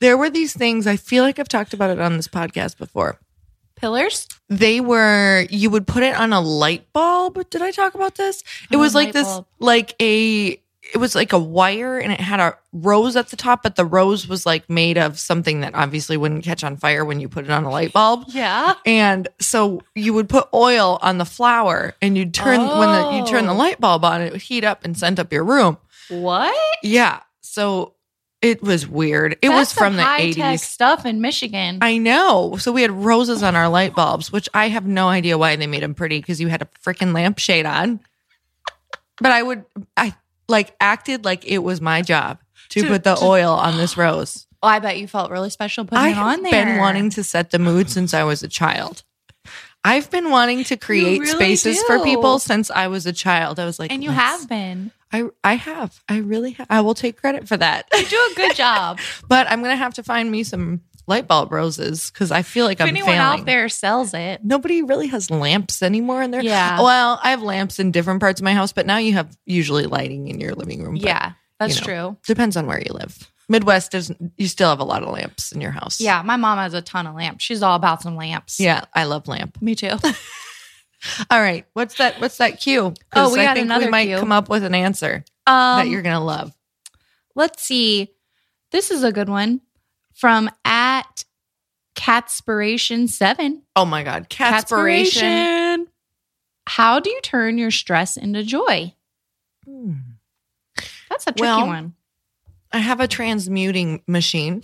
there 0.00 0.16
were 0.18 0.28
these 0.28 0.52
things. 0.54 0.86
I 0.88 0.96
feel 0.96 1.22
like 1.24 1.38
I've 1.38 1.48
talked 1.48 1.72
about 1.72 1.90
it 1.90 2.00
on 2.00 2.16
this 2.16 2.26
podcast 2.28 2.78
before. 2.78 3.18
Pillars? 3.76 4.28
They 4.48 4.80
were 4.80 5.46
you 5.50 5.70
would 5.70 5.86
put 5.86 6.02
it 6.02 6.14
on 6.14 6.32
a 6.32 6.40
light 6.40 6.92
bulb. 6.92 7.48
Did 7.50 7.62
I 7.62 7.70
talk 7.70 7.94
about 7.94 8.14
this? 8.16 8.42
It 8.70 8.76
Oh, 8.76 8.78
was 8.78 8.94
like 8.94 9.06
light 9.06 9.14
this 9.14 9.26
bulb. 9.28 9.46
like 9.60 9.94
a 10.00 10.60
it 10.94 10.98
was 10.98 11.14
like 11.14 11.32
a 11.32 11.38
wire 11.38 11.98
and 11.98 12.12
it 12.12 12.20
had 12.20 12.40
a 12.40 12.56
rose 12.72 13.14
at 13.16 13.28
the 13.28 13.36
top, 13.36 13.62
but 13.62 13.76
the 13.76 13.84
rose 13.84 14.26
was 14.28 14.44
like 14.44 14.68
made 14.68 14.98
of 14.98 15.18
something 15.18 15.60
that 15.60 15.74
obviously 15.76 16.16
wouldn't 16.16 16.44
catch 16.44 16.64
on 16.64 16.76
fire 16.76 17.04
when 17.04 17.20
you 17.20 17.28
put 17.28 17.44
it 17.44 17.50
on 17.50 17.62
a 17.64 17.70
light 17.70 17.92
bulb. 17.92 18.24
Yeah. 18.28 18.74
And 18.84 19.28
so 19.40 19.82
you 19.94 20.12
would 20.12 20.28
put 20.28 20.48
oil 20.52 20.98
on 21.00 21.18
the 21.18 21.24
flower 21.24 21.94
and 22.02 22.18
you'd 22.18 22.34
turn 22.34 22.60
when 22.60 22.90
the 22.90 23.16
you 23.16 23.26
turn 23.26 23.46
the 23.46 23.52
Oh. 23.52 23.56
light 23.56 23.80
bulb 23.80 24.04
on, 24.04 24.20
it 24.22 24.32
would 24.32 24.42
heat 24.42 24.64
up 24.64 24.84
and 24.84 24.98
scent 24.98 25.18
up 25.20 25.32
your 25.32 25.44
room. 25.44 25.78
What? 26.20 26.54
Yeah. 26.82 27.20
So 27.40 27.94
it 28.40 28.62
was 28.62 28.86
weird. 28.88 29.36
It 29.42 29.48
was 29.50 29.72
from 29.72 29.96
the 29.96 30.02
80s. 30.02 30.60
stuff 30.60 31.06
in 31.06 31.20
Michigan. 31.20 31.78
I 31.80 31.98
know. 31.98 32.56
So 32.58 32.72
we 32.72 32.82
had 32.82 32.90
roses 32.90 33.42
on 33.42 33.54
our 33.56 33.68
light 33.68 33.94
bulbs, 33.94 34.32
which 34.32 34.48
I 34.52 34.68
have 34.68 34.84
no 34.86 35.08
idea 35.08 35.38
why 35.38 35.54
they 35.56 35.66
made 35.66 35.82
them 35.82 35.94
pretty 35.94 36.18
because 36.18 36.40
you 36.40 36.48
had 36.48 36.60
a 36.62 36.68
freaking 36.84 37.14
lampshade 37.14 37.66
on. 37.66 38.00
But 39.20 39.30
I 39.32 39.42
would, 39.42 39.64
I 39.96 40.14
like 40.48 40.74
acted 40.80 41.24
like 41.24 41.44
it 41.46 41.58
was 41.58 41.80
my 41.80 42.02
job 42.02 42.40
to, 42.70 42.82
To- 42.82 42.88
put 42.88 43.04
the 43.04 43.14
to- 43.14 43.24
oil 43.24 43.52
on 43.52 43.76
this 43.76 43.96
rose. 43.96 44.46
oh, 44.62 44.68
I 44.68 44.80
bet 44.80 44.98
you 44.98 45.06
felt 45.06 45.30
really 45.30 45.50
special 45.50 45.84
putting 45.84 45.98
I 46.04 46.08
it 46.10 46.16
on 46.18 46.42
there. 46.42 46.52
I've 46.60 46.66
been 46.66 46.78
wanting 46.78 47.10
to 47.10 47.22
set 47.24 47.50
the 47.50 47.58
mood 47.58 47.90
since 47.90 48.12
I 48.14 48.24
was 48.24 48.42
a 48.42 48.48
child. 48.48 49.02
I've 49.84 50.10
been 50.10 50.30
wanting 50.30 50.62
to 50.64 50.76
create 50.76 51.20
really 51.20 51.32
spaces 51.56 51.82
for 51.84 51.98
people 52.04 52.38
since 52.38 52.70
I 52.70 52.86
was 52.86 53.04
a 53.06 53.12
child. 53.12 53.58
I 53.58 53.64
was 53.64 53.78
like, 53.80 53.90
and 53.92 54.02
you 54.02 54.10
have 54.10 54.48
been. 54.48 54.92
I 55.12 55.24
I 55.44 55.54
have. 55.54 56.00
I 56.08 56.18
really 56.18 56.52
have. 56.52 56.66
I 56.70 56.80
will 56.80 56.94
take 56.94 57.16
credit 57.16 57.48
for 57.48 57.56
that. 57.56 57.86
You 57.92 58.04
do 58.06 58.28
a 58.32 58.34
good 58.34 58.56
job. 58.56 58.98
but 59.28 59.46
I'm 59.50 59.62
gonna 59.62 59.76
have 59.76 59.94
to 59.94 60.02
find 60.02 60.30
me 60.30 60.42
some 60.44 60.80
light 61.08 61.26
bulb 61.26 61.52
roses 61.52 62.10
because 62.10 62.30
I 62.30 62.42
feel 62.42 62.64
like 62.64 62.76
if 62.78 62.82
I'm 62.82 62.88
anyone 62.88 63.12
failing. 63.16 63.40
out 63.40 63.44
there 63.46 63.68
sells 63.68 64.14
it, 64.14 64.44
Nobody 64.44 64.82
really 64.82 65.08
has 65.08 65.30
lamps 65.30 65.82
anymore 65.82 66.22
in 66.22 66.30
there. 66.30 66.42
Yeah. 66.42 66.80
Well, 66.80 67.18
I 67.22 67.30
have 67.30 67.42
lamps 67.42 67.78
in 67.80 67.90
different 67.90 68.20
parts 68.20 68.40
of 68.40 68.44
my 68.44 68.54
house, 68.54 68.72
but 68.72 68.86
now 68.86 68.98
you 68.98 69.12
have 69.14 69.36
usually 69.44 69.86
lighting 69.86 70.28
in 70.28 70.40
your 70.40 70.54
living 70.54 70.82
room. 70.82 70.94
but 70.94 71.02
yeah, 71.02 71.32
that's 71.58 71.74
you 71.76 71.80
know. 71.80 71.86
true. 72.10 72.16
Depends 72.26 72.56
on 72.56 72.66
where 72.66 72.78
you 72.78 72.92
live. 72.94 73.30
Midwest 73.48 73.92
is 73.94 74.12
you 74.38 74.46
still 74.46 74.70
have 74.70 74.78
a 74.80 74.84
lot 74.84 75.02
of 75.02 75.10
lamps 75.10 75.52
in 75.52 75.60
your 75.60 75.72
house. 75.72 76.00
Yeah, 76.00 76.22
my 76.22 76.36
mom 76.36 76.56
has 76.58 76.72
a 76.72 76.80
ton 76.80 77.06
of 77.06 77.14
lamps. 77.16 77.44
She's 77.44 77.62
all 77.62 77.74
about 77.76 78.00
some 78.00 78.16
lamps. 78.16 78.58
Yeah, 78.60 78.84
I 78.94 79.04
love 79.04 79.26
lamp. 79.28 79.60
me 79.60 79.74
too. 79.74 79.96
All 81.30 81.40
right. 81.40 81.66
What's 81.72 81.96
that? 81.96 82.20
What's 82.20 82.38
that 82.38 82.60
cue? 82.60 82.94
Oh, 83.14 83.32
we 83.32 83.40
I 83.40 83.44
got 83.44 83.54
think 83.56 83.64
another 83.66 83.86
we 83.86 83.90
might 83.90 84.06
cue. 84.06 84.18
come 84.18 84.32
up 84.32 84.48
with 84.48 84.62
an 84.64 84.74
answer 84.74 85.24
Um, 85.46 85.78
that 85.78 85.88
you're 85.88 86.02
gonna 86.02 86.24
love. 86.24 86.52
let's 87.34 87.62
see. 87.62 88.12
This 88.70 88.90
is 88.90 89.02
a 89.02 89.12
good 89.12 89.28
one 89.28 89.60
from 90.14 90.48
at 90.64 91.24
Catspiration7. 91.96 93.62
Oh 93.76 93.84
my 93.84 94.02
God, 94.02 94.28
catspiration. 94.30 95.86
How 96.66 97.00
do 97.00 97.10
you 97.10 97.20
turn 97.22 97.58
your 97.58 97.70
stress 97.70 98.16
into 98.16 98.42
joy? 98.44 98.94
Hmm. 99.64 99.92
That's 101.10 101.26
a 101.26 101.32
tricky 101.32 101.42
Well, 101.42 101.66
one. 101.66 101.94
I 102.72 102.78
have 102.78 103.00
a 103.00 103.08
transmuting 103.08 104.02
machine, 104.06 104.62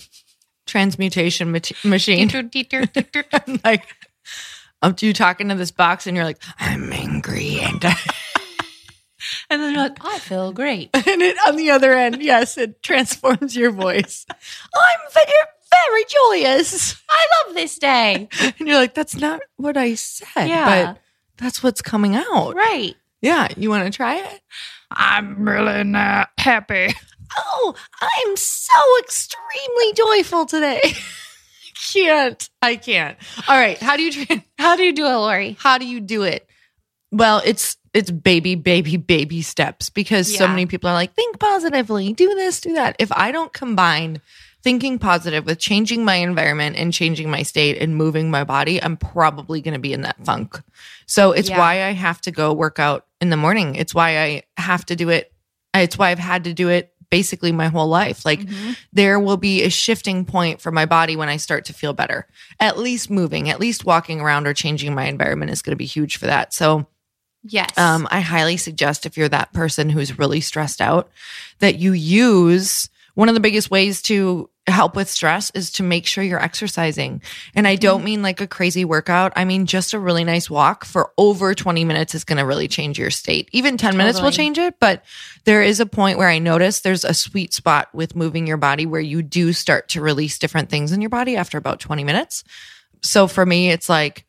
transmutation 0.67 1.51
mach- 1.53 1.85
machine. 1.85 2.29
like, 3.65 3.85
up 4.83 4.97
to 4.99 5.07
you 5.07 5.13
talking 5.13 5.49
to 5.49 5.55
this 5.55 5.71
box, 5.71 6.07
and 6.07 6.17
you're 6.17 6.25
like, 6.27 6.43
I'm 6.59 6.93
angry, 6.93 7.59
and 7.61 7.85
And 9.51 9.61
then 9.63 9.73
you're 9.75 9.83
like, 9.83 9.99
I 10.05 10.19
feel 10.21 10.53
great. 10.53 10.91
and 10.95 11.23
it 11.23 11.37
on 11.47 11.57
the 11.57 11.71
other 11.71 11.93
end, 11.93 12.23
yes, 12.23 12.57
it 12.57 12.83
transforms 12.83 13.57
your 13.57 13.71
voice. 13.73 14.25
I'm 14.31 15.13
very, 15.13 15.33
very 15.71 16.05
joyous, 16.05 17.03
I 17.11 17.27
love 17.47 17.55
this 17.55 17.79
day. 17.79 18.29
and 18.41 18.69
you're 18.69 18.77
like, 18.79 18.95
that's 18.95 19.17
not 19.17 19.41
what 19.57 19.77
I 19.77 19.95
said, 19.95 20.47
Yeah. 20.49 20.93
but 20.93 21.01
that's 21.37 21.63
what's 21.63 21.83
coming 21.83 22.15
out. 22.17 22.55
Right. 22.55 22.95
Yeah, 23.21 23.49
you 23.57 23.69
want 23.71 23.85
to 23.93 23.95
try 23.97 24.17
it? 24.17 24.41
I'm 24.91 25.47
really 25.49 25.85
not 25.85 26.31
happy. 26.39 26.95
Oh, 27.37 27.75
I'm 28.01 28.37
so 28.37 28.79
extremely 29.01 29.93
joyful 29.95 30.47
today. 30.47 30.81
Can't. 31.93 32.51
I 32.63 32.77
can't. 32.77 33.17
All 33.49 33.57
right. 33.59 33.79
How 33.79 33.97
do 33.97 34.03
you 34.03 34.13
tra- 34.27 34.45
How 34.59 34.77
do 34.77 34.83
you 34.83 34.93
do 34.93 35.07
it, 35.07 35.11
Lori? 35.15 35.57
how 35.59 35.79
do 35.79 35.87
you 35.87 36.01
do 36.01 36.23
it? 36.23 36.49
Well, 37.11 37.41
it's 37.45 37.77
it's 37.95 38.11
baby, 38.11 38.55
baby, 38.55 38.97
baby 38.97 39.41
steps 39.43 39.89
because 39.91 40.33
so 40.37 40.45
Yeah. 40.45 40.51
many 40.51 40.67
people 40.67 40.91
are 40.91 40.95
like, 40.95 41.15
think 41.15 41.39
positively, 41.39 42.13
do 42.13 42.35
this, 42.35 42.61
do 42.61 42.75
that. 42.75 42.97
If 42.99 43.11
I 43.13 43.33
don't 43.33 43.53
combine 43.53 44.21
thinking 44.63 44.99
positive 44.99 45.47
with 45.47 45.59
changing 45.59 46.05
my 46.05 46.17
environment 46.17 46.77
and 46.77 46.93
changing 46.93 47.31
my 47.31 47.43
state 47.43 47.79
and 47.81 47.97
moving 47.97 48.31
my 48.31 48.45
body, 48.45 48.83
I'm 48.83 48.97
probably 48.97 49.61
going 49.63 49.75
to 49.75 49.81
be 49.81 49.93
in 49.93 50.03
that 50.03 50.23
funk. 50.27 50.61
So 51.07 51.33
it's 51.33 51.49
Yeah. 51.49 51.59
why 51.59 51.85
I 51.85 51.93
have 51.93 52.21
to 52.23 52.31
go 52.31 52.53
work 52.53 52.79
out 52.79 53.07
in 53.21 53.31
the 53.31 53.37
morning. 53.37 53.77
It's 53.77 53.95
why 53.95 54.19
I 54.19 54.43
have 54.59 54.85
to 54.87 54.97
do 54.97 55.09
it. 55.09 55.33
It's 55.75 55.97
why 55.97 56.11
I've 56.11 56.19
had 56.19 56.45
to 56.45 56.53
do 56.53 56.69
it 56.69 56.93
basically 57.11 57.53
my 57.53 57.69
whole 57.69 57.89
life. 57.89 58.25
Like 58.25 58.41
Mm-hmm. 58.41 58.73
there 58.93 59.19
will 59.19 59.37
be 59.37 59.63
a 59.63 59.71
shifting 59.71 60.25
point 60.25 60.61
for 60.61 60.71
my 60.71 60.87
body 60.87 61.17
when 61.17 61.29
I 61.29 61.37
start 61.37 61.65
to 61.67 61.73
feel 61.73 61.93
better. 61.93 62.27
At 62.61 62.79
least 62.79 63.11
moving, 63.11 63.49
at 63.51 63.61
least 63.61 63.85
walking 63.85 64.21
around 64.21 64.47
or 64.47 64.55
changing 64.55 64.95
my 64.95 65.07
environment 65.07 65.51
is 65.51 65.63
going 65.63 65.73
to 65.73 65.77
be 65.77 65.87
huge 65.87 66.17
for 66.17 66.27
that. 66.27 66.53
So, 66.53 66.87
Yes. 67.45 67.77
um, 67.79 68.07
I 68.11 68.21
highly 68.21 68.57
suggest 68.57 69.07
if 69.07 69.17
you're 69.17 69.29
that 69.29 69.53
person 69.53 69.89
who's 69.91 70.19
really 70.19 70.41
stressed 70.41 70.81
out, 70.81 71.09
that 71.61 71.79
you 71.79 71.93
use 71.93 72.91
one 73.15 73.29
of 73.29 73.35
the 73.35 73.41
biggest 73.41 73.71
ways 73.71 74.03
to 74.03 74.51
help 74.71 74.97
with 74.97 75.09
stress 75.09 75.51
is 75.51 75.71
to 75.73 75.83
make 75.83 76.07
sure 76.07 76.23
you're 76.23 76.43
exercising. 76.43 77.23
And 77.55 77.67
I 77.67 77.77
don't 77.77 78.05
mean 78.05 78.23
like 78.23 78.41
a 78.41 78.47
crazy 78.47 78.85
workout. 78.85 79.33
I 79.37 79.45
mean 79.45 79.67
just 79.67 79.95
a 79.95 79.99
really 79.99 80.25
nice 80.25 80.51
walk 80.51 80.85
for 80.85 81.13
over 81.19 81.55
20 81.55 81.85
minutes 81.85 82.15
is 82.15 82.25
going 82.25 82.39
to 82.39 82.45
really 82.45 82.69
change 82.69 82.99
your 82.99 83.11
state. 83.11 83.49
Even 83.53 83.77
10 83.77 83.97
minutes 83.97 84.21
will 84.21 84.31
change 84.31 84.59
it, 84.59 84.79
but 84.81 85.05
there 85.45 85.63
is 85.63 85.81
a 85.81 85.87
point 85.87 86.19
where 86.19 86.29
I 86.29 86.39
notice 86.39 86.81
there's 86.81 87.05
a 87.05 87.15
sweet 87.15 87.53
spot 87.55 87.89
with 87.93 88.17
moving 88.17 88.47
your 88.47 88.57
body 88.57 88.87
where 88.87 89.01
you 89.01 89.23
do 89.23 89.53
start 89.53 89.89
to 89.91 90.01
release 90.01 90.39
different 90.39 90.71
things 90.71 90.93
in 90.93 91.01
your 91.01 91.11
body 91.11 91.37
after 91.37 91.59
about 91.59 91.81
20 91.81 92.05
minutes. 92.05 92.45
So 93.03 93.27
for 93.29 93.45
me, 93.47 93.71
it's 93.71 93.89
like, 93.89 94.25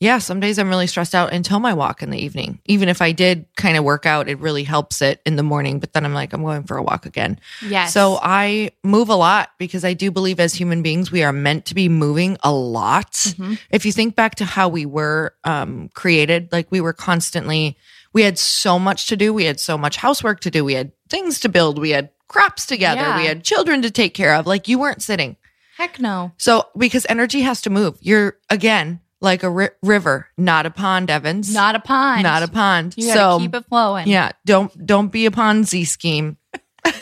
yeah, 0.00 0.16
some 0.16 0.40
days 0.40 0.58
I'm 0.58 0.70
really 0.70 0.86
stressed 0.86 1.14
out 1.14 1.34
until 1.34 1.60
my 1.60 1.74
walk 1.74 2.02
in 2.02 2.08
the 2.08 2.18
evening. 2.18 2.58
Even 2.64 2.88
if 2.88 3.02
I 3.02 3.12
did 3.12 3.44
kind 3.58 3.76
of 3.76 3.84
work 3.84 4.06
out, 4.06 4.30
it 4.30 4.38
really 4.38 4.64
helps 4.64 5.02
it 5.02 5.20
in 5.26 5.36
the 5.36 5.42
morning. 5.42 5.78
But 5.78 5.92
then 5.92 6.06
I'm 6.06 6.14
like, 6.14 6.32
I'm 6.32 6.42
going 6.42 6.62
for 6.62 6.78
a 6.78 6.82
walk 6.82 7.04
again. 7.04 7.38
yes. 7.60 7.92
So 7.92 8.18
I 8.22 8.70
move 8.82 9.10
a 9.10 9.14
lot 9.14 9.50
because 9.58 9.84
I 9.84 9.92
do 9.92 10.10
believe 10.10 10.40
as 10.40 10.54
human 10.54 10.80
beings, 10.80 11.12
we 11.12 11.22
are 11.22 11.34
meant 11.34 11.66
to 11.66 11.74
be 11.74 11.90
moving 11.90 12.38
a 12.42 12.50
lot. 12.50 13.12
Mm-hmm. 13.12 13.54
If 13.70 13.84
you 13.84 13.92
think 13.92 14.16
back 14.16 14.36
to 14.36 14.46
how 14.46 14.70
we 14.70 14.86
were 14.86 15.34
um, 15.44 15.90
created, 15.92 16.50
like 16.50 16.72
we 16.72 16.80
were 16.80 16.94
constantly, 16.94 17.76
we 18.14 18.22
had 18.22 18.38
so 18.38 18.78
much 18.78 19.08
to 19.08 19.16
do. 19.18 19.34
We 19.34 19.44
had 19.44 19.60
so 19.60 19.76
much 19.76 19.98
housework 19.98 20.40
to 20.40 20.50
do. 20.50 20.64
We 20.64 20.74
had 20.74 20.92
things 21.10 21.40
to 21.40 21.50
build. 21.50 21.78
We 21.78 21.90
had 21.90 22.08
crops 22.26 22.64
together. 22.64 23.02
Yeah. 23.02 23.18
We 23.18 23.26
had 23.26 23.44
children 23.44 23.82
to 23.82 23.90
take 23.90 24.14
care 24.14 24.34
of. 24.34 24.46
Like 24.46 24.66
you 24.66 24.78
weren't 24.78 25.02
sitting. 25.02 25.36
Heck 25.76 26.00
no. 26.00 26.32
So 26.38 26.68
because 26.74 27.04
energy 27.10 27.42
has 27.42 27.60
to 27.62 27.70
move, 27.70 27.98
you're 28.00 28.38
again 28.48 29.00
like 29.20 29.42
a 29.42 29.50
ri- 29.50 29.68
river, 29.82 30.28
not 30.38 30.66
a 30.66 30.70
pond, 30.70 31.10
Evans. 31.10 31.52
Not 31.52 31.74
a 31.74 31.80
pond. 31.80 32.22
not 32.22 32.42
a 32.42 32.48
pond. 32.48 32.94
You 32.96 33.06
gotta 33.08 33.18
so 33.18 33.38
keep 33.38 33.54
it 33.54 33.64
flowing. 33.66 34.08
yeah, 34.08 34.32
don't 34.46 34.86
don't 34.86 35.12
be 35.12 35.26
a 35.26 35.30
Ponzi 35.30 35.86
scheme. 35.86 36.36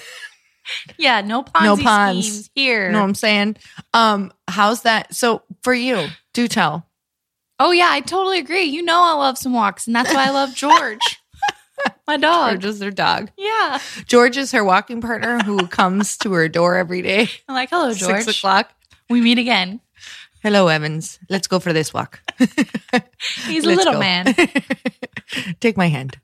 Yeah. 0.98 1.22
No 1.22 1.42
Ponzi 1.42 1.64
No 1.64 1.76
ponds. 1.78 2.26
schemes 2.28 2.50
here. 2.54 2.87
You 2.87 2.92
know 2.92 2.98
what 3.00 3.04
I'm 3.09 3.14
saying? 3.14 3.57
Um, 3.94 4.33
how's 4.46 4.83
that? 4.83 5.14
So 5.14 5.42
for 5.62 5.72
you, 5.72 6.09
do 6.35 6.46
tell. 6.46 6.87
Oh 7.59 7.70
yeah, 7.72 7.88
I 7.90 8.00
totally 8.00 8.38
agree. 8.38 8.64
You 8.64 8.83
know 8.83 9.00
I 9.02 9.14
love 9.14 9.38
some 9.38 9.54
walks, 9.54 9.87
and 9.87 9.96
that's 9.96 10.12
why 10.12 10.26
I 10.26 10.31
love 10.31 10.54
George, 10.54 11.00
my 12.07 12.16
dog. 12.18 12.50
George 12.61 12.64
is 12.66 12.78
their 12.81 12.90
dog. 12.90 13.31
Yeah, 13.38 13.78
George 14.07 14.37
is 14.37 14.52
her 14.52 14.62
walking 14.62 15.00
partner 15.00 15.38
who 15.40 15.66
comes 15.66 16.18
to 16.18 16.33
her 16.35 16.48
door 16.48 16.76
every 16.76 17.00
day. 17.02 17.28
I'm 17.48 17.54
like, 17.54 17.70
hello, 17.70 17.92
George. 17.94 18.24
Six 18.24 18.38
o'clock. 18.38 18.70
We 19.11 19.22
meet 19.22 19.38
again. 19.38 19.81
Hello, 20.42 20.68
Evans. 20.68 21.18
Let's 21.29 21.48
go 21.48 21.59
for 21.59 21.72
this 21.72 21.92
walk. 21.92 22.20
He's 23.46 23.64
a 23.64 23.68
little 23.68 23.94
go. 23.94 23.98
man. 23.98 24.35
Take 25.61 25.77
my 25.77 25.88
hand. 25.88 26.18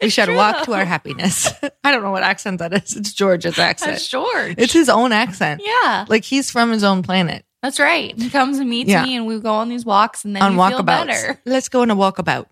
We 0.00 0.08
shall 0.10 0.26
true, 0.26 0.36
walk 0.36 0.64
to 0.64 0.72
our 0.72 0.84
happiness. 0.84 1.48
I 1.84 1.90
don't 1.90 2.02
know 2.02 2.10
what 2.12 2.22
accent 2.22 2.60
that 2.60 2.72
is. 2.72 2.96
It's 2.96 3.12
George's 3.12 3.58
accent. 3.58 3.92
That's 3.92 4.08
George. 4.08 4.54
It's 4.58 4.72
his 4.72 4.88
own 4.88 5.12
accent. 5.12 5.60
yeah, 5.64 6.06
Like 6.08 6.24
he's 6.24 6.50
from 6.50 6.70
his 6.70 6.82
own 6.84 7.02
planet. 7.02 7.44
that's 7.62 7.78
right. 7.78 8.16
He 8.16 8.30
comes 8.30 8.58
and 8.58 8.70
meets 8.70 8.88
Yeah. 8.88 9.04
me, 9.04 9.16
and 9.16 9.26
we 9.26 9.38
go 9.40 9.52
on 9.54 9.68
these 9.68 9.84
walks, 9.84 10.24
and 10.24 10.34
then 10.34 10.42
on 10.42 10.56
we 10.56 10.68
feel 10.70 10.82
better. 10.82 11.40
Let's 11.44 11.68
go 11.68 11.82
on 11.82 11.90
a 11.90 11.96
walkabout. 11.96 12.46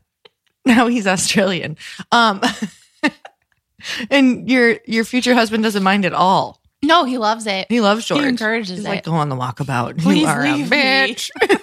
Now 0.66 0.86
he's 0.88 1.06
Australian. 1.06 1.76
Um 2.12 2.40
and 4.10 4.48
your 4.50 4.78
your 4.86 5.04
future 5.04 5.34
husband 5.34 5.62
doesn't 5.62 5.82
mind 5.82 6.04
at 6.04 6.12
all. 6.14 6.60
No, 6.84 7.04
he 7.04 7.18
loves 7.18 7.46
it. 7.46 7.66
He 7.68 7.80
loves 7.80 8.04
George. 8.06 8.20
He 8.22 8.28
encourages 8.28 8.78
He's 8.78 8.86
it. 8.86 8.88
like, 8.88 9.04
go 9.04 9.12
on 9.12 9.28
the 9.28 9.36
walkabout. 9.36 9.98
Please 9.98 10.20
you 10.22 10.26
are 10.26 10.40
a 10.44 10.52
leave 10.54 10.70
me. 10.70 10.76
bitch. 10.76 11.30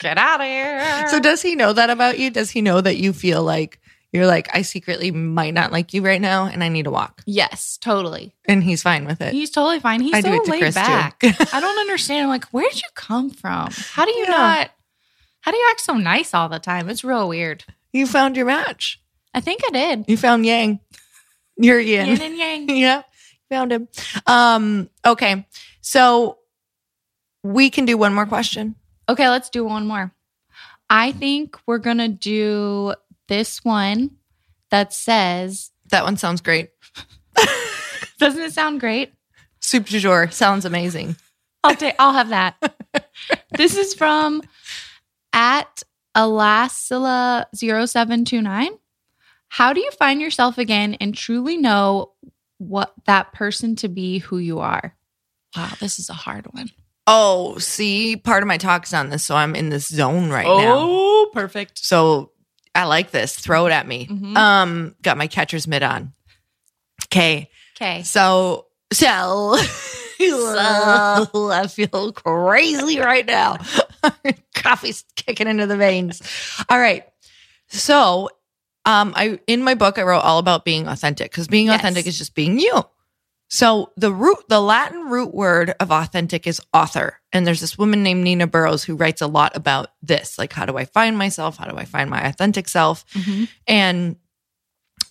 Get 0.00 0.18
out 0.18 0.40
of 0.40 0.46
here. 0.46 1.06
so 1.08 1.20
does 1.20 1.42
he 1.42 1.54
know 1.54 1.72
that 1.72 1.90
about 1.90 2.18
you? 2.18 2.30
Does 2.30 2.50
he 2.50 2.60
know 2.60 2.80
that 2.80 2.96
you 2.96 3.12
feel 3.12 3.44
like 3.44 3.80
you're 4.12 4.26
like, 4.26 4.48
I 4.52 4.62
secretly 4.62 5.12
might 5.12 5.54
not 5.54 5.70
like 5.70 5.94
you 5.94 6.04
right 6.04 6.20
now 6.20 6.46
and 6.46 6.64
I 6.64 6.68
need 6.68 6.86
a 6.88 6.90
walk? 6.90 7.22
yes, 7.26 7.78
totally. 7.80 8.34
And 8.46 8.64
he's 8.64 8.82
fine 8.82 9.04
with 9.06 9.20
it. 9.20 9.32
He's 9.32 9.50
totally 9.50 9.78
fine. 9.78 10.00
He's 10.00 10.14
I 10.14 10.22
so 10.22 10.42
to 10.44 10.50
laid 10.50 10.60
Chris, 10.60 10.74
back. 10.74 11.18
I 11.22 11.60
don't 11.60 11.78
understand. 11.78 12.24
I'm 12.24 12.28
like, 12.30 12.46
where 12.46 12.68
did 12.68 12.82
you 12.82 12.88
come 12.96 13.30
from? 13.30 13.68
How 13.70 14.04
do 14.04 14.10
you 14.10 14.24
Yeah. 14.24 14.30
not? 14.30 14.70
How 15.42 15.52
do 15.52 15.56
you 15.56 15.66
act 15.70 15.80
so 15.82 15.94
nice 15.94 16.34
all 16.34 16.48
the 16.48 16.58
time? 16.58 16.88
It's 16.90 17.04
real 17.04 17.28
weird. 17.28 17.64
you 17.92 18.06
found 18.08 18.36
your 18.36 18.46
match. 18.46 19.00
I 19.32 19.40
think 19.40 19.60
I 19.68 19.70
did. 19.70 20.04
You 20.08 20.16
found 20.16 20.44
Yang. 20.44 20.80
You're 21.56 21.78
Yin. 21.78 22.08
Yin 22.08 22.20
and 22.22 22.36
yang. 22.36 22.68
yeah, 22.76 23.02
found 23.50 23.72
him. 23.72 23.88
Um, 24.26 24.88
okay. 25.04 25.46
So 25.80 26.38
we 27.42 27.68
can 27.68 27.84
do 27.84 27.98
one 27.98 28.14
more 28.14 28.26
question. 28.26 28.76
Okay, 29.08 29.28
let's 29.28 29.50
do 29.50 29.64
one 29.64 29.86
more. 29.86 30.12
I 30.88 31.12
think 31.12 31.58
we're 31.66 31.78
gonna 31.78 32.08
do 32.08 32.94
this 33.28 33.64
one 33.64 34.12
that 34.70 34.92
says, 34.92 35.70
That 35.90 36.04
one 36.04 36.16
sounds 36.16 36.40
great. 36.40 36.70
doesn't 38.18 38.40
it 38.40 38.52
sound 38.52 38.80
great? 38.80 39.12
Soup 39.60 39.84
du 39.84 39.98
jour 39.98 40.30
sounds 40.30 40.64
amazing. 40.64 41.16
I'll 41.62 41.76
take 41.76 41.94
I'll 41.98 42.12
have 42.12 42.30
that. 42.30 42.76
this 43.56 43.76
is 43.76 43.94
from 43.94 44.42
at 45.32 45.82
Alasila0729. 46.16 48.68
How 49.48 49.72
do 49.72 49.80
you 49.80 49.90
find 49.92 50.20
yourself 50.20 50.58
again 50.58 50.94
and 50.94 51.14
truly 51.14 51.56
know 51.56 52.12
what 52.60 52.92
that 53.06 53.32
person 53.32 53.74
to 53.76 53.88
be 53.88 54.18
who 54.18 54.38
you 54.38 54.60
are? 54.60 54.94
Wow, 55.56 55.72
this 55.80 55.98
is 55.98 56.10
a 56.10 56.14
hard 56.14 56.46
one. 56.52 56.70
Oh, 57.06 57.58
see, 57.58 58.16
part 58.16 58.42
of 58.42 58.46
my 58.46 58.58
talk 58.58 58.84
is 58.84 58.94
on 58.94 59.08
this, 59.10 59.24
so 59.24 59.34
I'm 59.34 59.56
in 59.56 59.70
this 59.70 59.88
zone 59.88 60.30
right 60.30 60.46
now. 60.46 60.76
Oh, 60.78 61.30
perfect. 61.32 61.78
So 61.78 62.32
I 62.74 62.84
like 62.84 63.10
this. 63.10 63.34
Throw 63.36 63.66
it 63.66 63.72
at 63.72 63.88
me. 63.88 64.06
Mhm. 64.06 64.36
Um, 64.36 64.94
got 65.02 65.16
my 65.16 65.26
catcher's 65.26 65.66
mitt 65.66 65.82
on. 65.82 66.12
Okay. 67.06 67.50
Okay. 67.76 68.02
So, 68.02 68.66
so, 68.92 69.56
so 70.18 71.50
I 71.50 71.66
feel 71.68 72.12
crazy 72.12 73.00
right 73.00 73.26
now. 73.26 73.56
Coffee's 74.54 75.04
kicking 75.16 75.48
into 75.48 75.66
the 75.66 75.76
veins. 75.78 76.20
All 76.68 76.78
right. 76.78 77.04
So, 77.68 78.28
um, 78.90 79.12
I 79.16 79.38
in 79.46 79.62
my 79.62 79.74
book 79.74 79.98
I 79.98 80.02
wrote 80.02 80.20
all 80.20 80.38
about 80.38 80.64
being 80.64 80.86
authentic 80.88 81.30
because 81.30 81.48
being 81.48 81.66
Yes. 81.66 81.80
authentic 81.80 82.06
is 82.06 82.18
just 82.18 82.34
being 82.34 82.58
you. 82.58 82.82
So 83.52 83.90
the 83.96 84.12
root, 84.12 84.38
the 84.48 84.60
Latin 84.60 85.08
root 85.08 85.34
word 85.34 85.74
of 85.80 85.90
authentic 85.90 86.46
is 86.46 86.60
author. 86.72 87.18
And 87.32 87.44
there's 87.44 87.58
this 87.60 87.76
woman 87.76 88.02
named 88.04 88.22
Nina 88.22 88.46
Burrows 88.46 88.84
who 88.84 88.94
writes 88.94 89.20
a 89.22 89.26
lot 89.26 89.56
about 89.56 89.88
this. 90.02 90.38
Like, 90.38 90.52
how 90.52 90.66
do 90.66 90.76
I 90.76 90.84
find 90.84 91.18
myself? 91.18 91.56
How 91.56 91.66
do 91.66 91.76
I 91.76 91.84
find 91.84 92.08
my 92.08 92.22
authentic 92.28 92.68
self? 92.68 93.04
And 93.66 94.16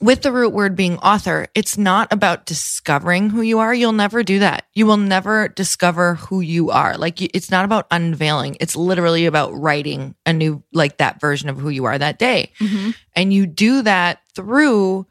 with 0.02 0.22
the 0.22 0.32
root 0.32 0.54
word 0.54 0.76
being 0.76 0.98
author, 1.00 1.48
it's 1.56 1.78
not 1.78 2.12
about 2.12 2.46
discovering 2.46 3.30
who 3.30 3.42
you 3.42 3.60
are. 3.60 3.74
You'll 3.74 3.92
never 3.92 4.24
do 4.24 4.40
that. 4.40 4.66
You 4.74 4.86
will 4.86 4.98
never 4.98 5.50
discover 5.50 6.16
who 6.16 6.40
you 6.40 6.70
are. 6.72 6.98
Like, 6.98 7.22
it's 7.22 7.52
not 7.52 7.66
about 7.66 7.88
unveiling. 7.92 8.56
It's 8.60 8.76
literally 8.76 9.26
about 9.26 9.54
writing 9.54 10.16
a 10.26 10.32
new, 10.32 10.64
like 10.72 10.98
that 10.98 11.20
version 11.20 11.50
of 11.50 11.58
who 11.58 11.70
you 11.70 11.86
are 11.86 11.98
that 11.98 12.18
day. 12.18 12.54
Mm-hmm. 12.60 12.92
And 13.16 13.34
you 13.34 13.46
do 13.46 13.82
that 13.82 14.22
through 14.34 15.06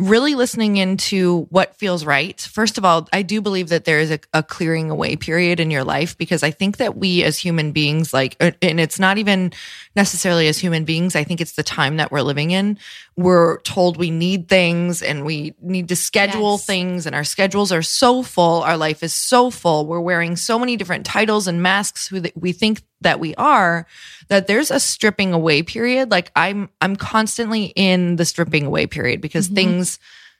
really 0.00 0.34
listening 0.34 0.78
into 0.78 1.46
what 1.50 1.76
feels 1.76 2.04
right. 2.06 2.40
First 2.40 2.78
of 2.78 2.84
all, 2.84 3.06
I 3.12 3.20
do 3.22 3.40
believe 3.42 3.68
that 3.68 3.84
there 3.84 4.00
is 4.00 4.10
a, 4.10 4.18
a 4.32 4.42
clearing 4.42 4.90
away 4.90 5.14
period 5.16 5.60
in 5.60 5.70
your 5.70 5.84
life 5.84 6.16
because 6.16 6.42
I 6.42 6.50
think 6.50 6.78
that 6.78 6.96
we 6.96 7.22
as 7.22 7.36
human 7.36 7.72
beings, 7.72 8.14
like, 8.14 8.34
uh, 8.40 8.52
and 8.62 8.80
it's 8.80 8.98
not 8.98 9.18
even 9.18 9.52
necessarily 9.94 10.48
as 10.48 10.58
human 10.58 10.84
beings, 10.84 11.14
I 11.14 11.22
think 11.24 11.40
it's 11.40 11.52
the 11.52 11.62
time 11.62 11.98
that 11.98 12.10
we're 12.10 12.22
living 12.22 12.50
in. 12.50 12.78
We're 13.16 13.60
told 13.60 13.98
we 13.98 14.10
need 14.10 14.48
things 14.48 15.02
and 15.02 15.24
we 15.26 15.54
need 15.60 15.88
to 15.88 15.96
schedule 15.96 16.52
Yes. 16.52 16.64
things, 16.64 17.06
and 17.06 17.14
our 17.14 17.24
schedules 17.24 17.70
are 17.70 17.82
so 17.82 18.22
full. 18.22 18.62
Our 18.62 18.78
life 18.78 19.02
is 19.02 19.12
so 19.12 19.50
full. 19.50 19.86
We're 19.86 20.00
wearing 20.00 20.36
so 20.36 20.58
many 20.58 20.76
different 20.76 21.04
titles 21.04 21.46
and 21.46 21.62
masks 21.62 22.08
who 22.08 22.20
th- 22.22 22.34
we 22.34 22.52
think 22.52 22.82
that 23.00 23.20
we 23.20 23.34
are 23.36 23.86
that 24.28 24.46
there's 24.46 24.70
a 24.70 24.80
stripping 24.80 25.32
away 25.32 25.62
period. 25.62 26.10
Like 26.10 26.30
i'm 26.36 26.68
i'm 26.80 26.96
constantly 26.96 27.72
in 27.76 28.16
the 28.16 28.24
stripping 28.24 28.66
away 28.66 28.86
period 28.86 29.20
because 29.20 29.46
mm-hmm. 29.46 29.56
things 29.56 29.98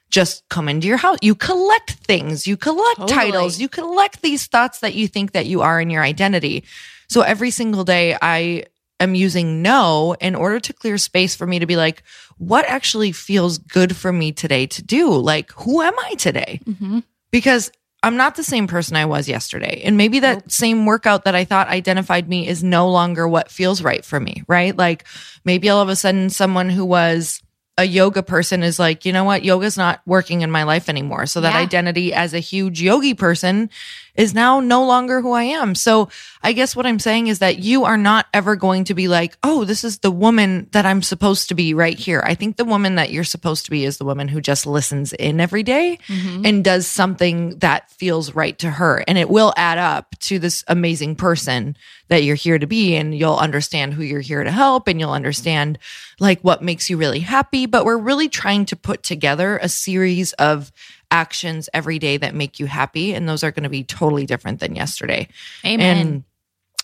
just 0.09 0.47
come 0.49 0.67
into 0.67 0.87
your 0.87 0.97
house. 0.97 1.17
You 1.21 1.35
collect 1.35 1.91
things. 1.91 2.45
You 2.45 2.57
collect 2.57 2.99
Totally. 2.99 3.17
titles. 3.17 3.61
You 3.61 3.69
collect 3.69 4.21
these 4.21 4.45
thoughts 4.45 4.79
that 4.79 4.93
you 4.93 5.07
think 5.07 5.31
that 5.31 5.45
you 5.45 5.61
are 5.61 5.79
in 5.79 5.89
your 5.89 6.03
identity. 6.03 6.65
So 7.07 7.21
every 7.21 7.51
single 7.51 7.83
day 7.83 8.17
i 8.21 8.65
am 8.99 9.15
using 9.15 9.63
no 9.63 10.15
in 10.21 10.35
order 10.35 10.59
to 10.59 10.73
clear 10.73 10.97
space 10.97 11.35
for 11.35 11.47
me 11.47 11.59
to 11.59 11.65
be 11.65 11.75
like 11.75 12.03
what 12.37 12.65
actually 12.65 13.11
feels 13.11 13.57
good 13.57 13.95
for 13.95 14.11
me 14.11 14.31
today 14.31 14.67
to 14.67 14.83
do? 14.83 15.09
Like 15.09 15.51
who 15.51 15.81
am 15.81 15.97
i 15.99 16.15
today? 16.15 16.59
Mm-hmm. 16.65 16.99
Because 17.31 17.71
I'm 18.03 18.17
not 18.17 18.35
the 18.35 18.43
same 18.43 18.65
person 18.67 18.95
I 18.95 19.05
was 19.05 19.27
yesterday. 19.29 19.81
And 19.85 19.95
maybe 19.95 20.19
that 20.19 20.51
same 20.51 20.85
workout 20.85 21.25
that 21.25 21.35
I 21.35 21.45
thought 21.45 21.67
identified 21.67 22.27
me 22.27 22.47
is 22.47 22.63
no 22.63 22.89
longer 22.89 23.27
what 23.27 23.51
feels 23.51 23.83
right 23.83 24.03
for 24.03 24.19
me, 24.19 24.43
right? 24.47 24.75
Like 24.75 25.05
maybe 25.45 25.69
all 25.69 25.81
of 25.81 25.89
a 25.89 25.95
sudden 25.95 26.29
someone 26.31 26.69
who 26.69 26.83
was 26.83 27.41
a 27.77 27.85
yoga 27.85 28.21
person 28.21 28.63
is 28.63 28.79
like, 28.79 29.05
you 29.05 29.13
know 29.13 29.23
what? 29.23 29.43
Yoga's 29.43 29.77
not 29.77 30.01
working 30.05 30.41
in 30.41 30.51
my 30.51 30.63
life 30.63 30.89
anymore. 30.89 31.25
So 31.25 31.41
that 31.41 31.53
Yeah. 31.53 31.61
identity 31.61 32.13
as 32.13 32.33
a 32.33 32.39
huge 32.39 32.81
yogi 32.81 33.13
person 33.13 33.69
is 34.15 34.33
now 34.33 34.59
no 34.59 34.85
longer 34.85 35.21
who 35.21 35.31
I 35.31 35.43
am. 35.43 35.75
So 35.75 36.09
I 36.43 36.53
guess 36.53 36.75
what 36.75 36.85
I'm 36.85 36.99
saying 36.99 37.27
is 37.27 37.39
that 37.39 37.59
you 37.59 37.85
are 37.85 37.97
not 37.97 38.27
ever 38.33 38.55
going 38.55 38.85
to 38.85 38.93
be 38.93 39.07
like, 39.07 39.37
oh, 39.43 39.63
this 39.63 39.83
is 39.83 39.99
the 39.99 40.11
woman 40.11 40.67
that 40.71 40.85
I'm 40.85 41.01
supposed 41.01 41.49
to 41.49 41.55
be 41.55 41.73
right 41.73 41.97
here. 41.97 42.21
I 42.25 42.35
think 42.35 42.57
the 42.57 42.65
woman 42.65 42.95
that 42.95 43.11
you're 43.11 43.23
supposed 43.23 43.65
to 43.65 43.71
be 43.71 43.85
is 43.85 43.97
the 43.97 44.05
woman 44.05 44.27
who 44.27 44.41
just 44.41 44.65
listens 44.65 45.13
in 45.13 45.39
every 45.39 45.63
day 45.63 45.99
mm-hmm. 46.07 46.45
and 46.45 46.63
does 46.63 46.87
something 46.87 47.57
that 47.59 47.89
feels 47.91 48.35
right 48.35 48.57
to 48.59 48.69
her. 48.69 49.03
And 49.07 49.17
it 49.17 49.29
will 49.29 49.53
add 49.55 49.77
up 49.77 50.17
to 50.21 50.39
this 50.39 50.63
amazing 50.67 51.15
person 51.15 51.75
that 52.09 52.23
you're 52.23 52.35
here 52.35 52.59
to 52.59 52.67
be. 52.67 52.95
And 52.95 53.17
you'll 53.17 53.37
understand 53.37 53.93
who 53.93 54.03
you're 54.03 54.21
here 54.21 54.43
to 54.43 54.51
help 54.51 54.87
and 54.87 54.99
you'll 54.99 55.11
understand 55.11 55.79
like 56.19 56.41
what 56.41 56.61
makes 56.61 56.89
you 56.89 56.97
really 56.97 57.19
happy. 57.19 57.65
But 57.65 57.85
we're 57.85 57.97
really 57.97 58.29
trying 58.29 58.65
to 58.65 58.75
put 58.75 59.03
together 59.03 59.57
a 59.57 59.69
series 59.69 60.33
of 60.33 60.71
actions 61.11 61.69
every 61.73 61.99
day 61.99 62.17
that 62.17 62.33
make 62.33 62.59
you 62.59 62.65
happy. 62.65 63.13
And 63.13 63.29
those 63.29 63.43
are 63.43 63.51
going 63.51 63.63
to 63.63 63.69
be 63.69 63.83
totally 63.83 64.25
different 64.25 64.59
than 64.59 64.75
yesterday. 64.75 65.27
Amen. 65.65 65.97
And 65.97 66.23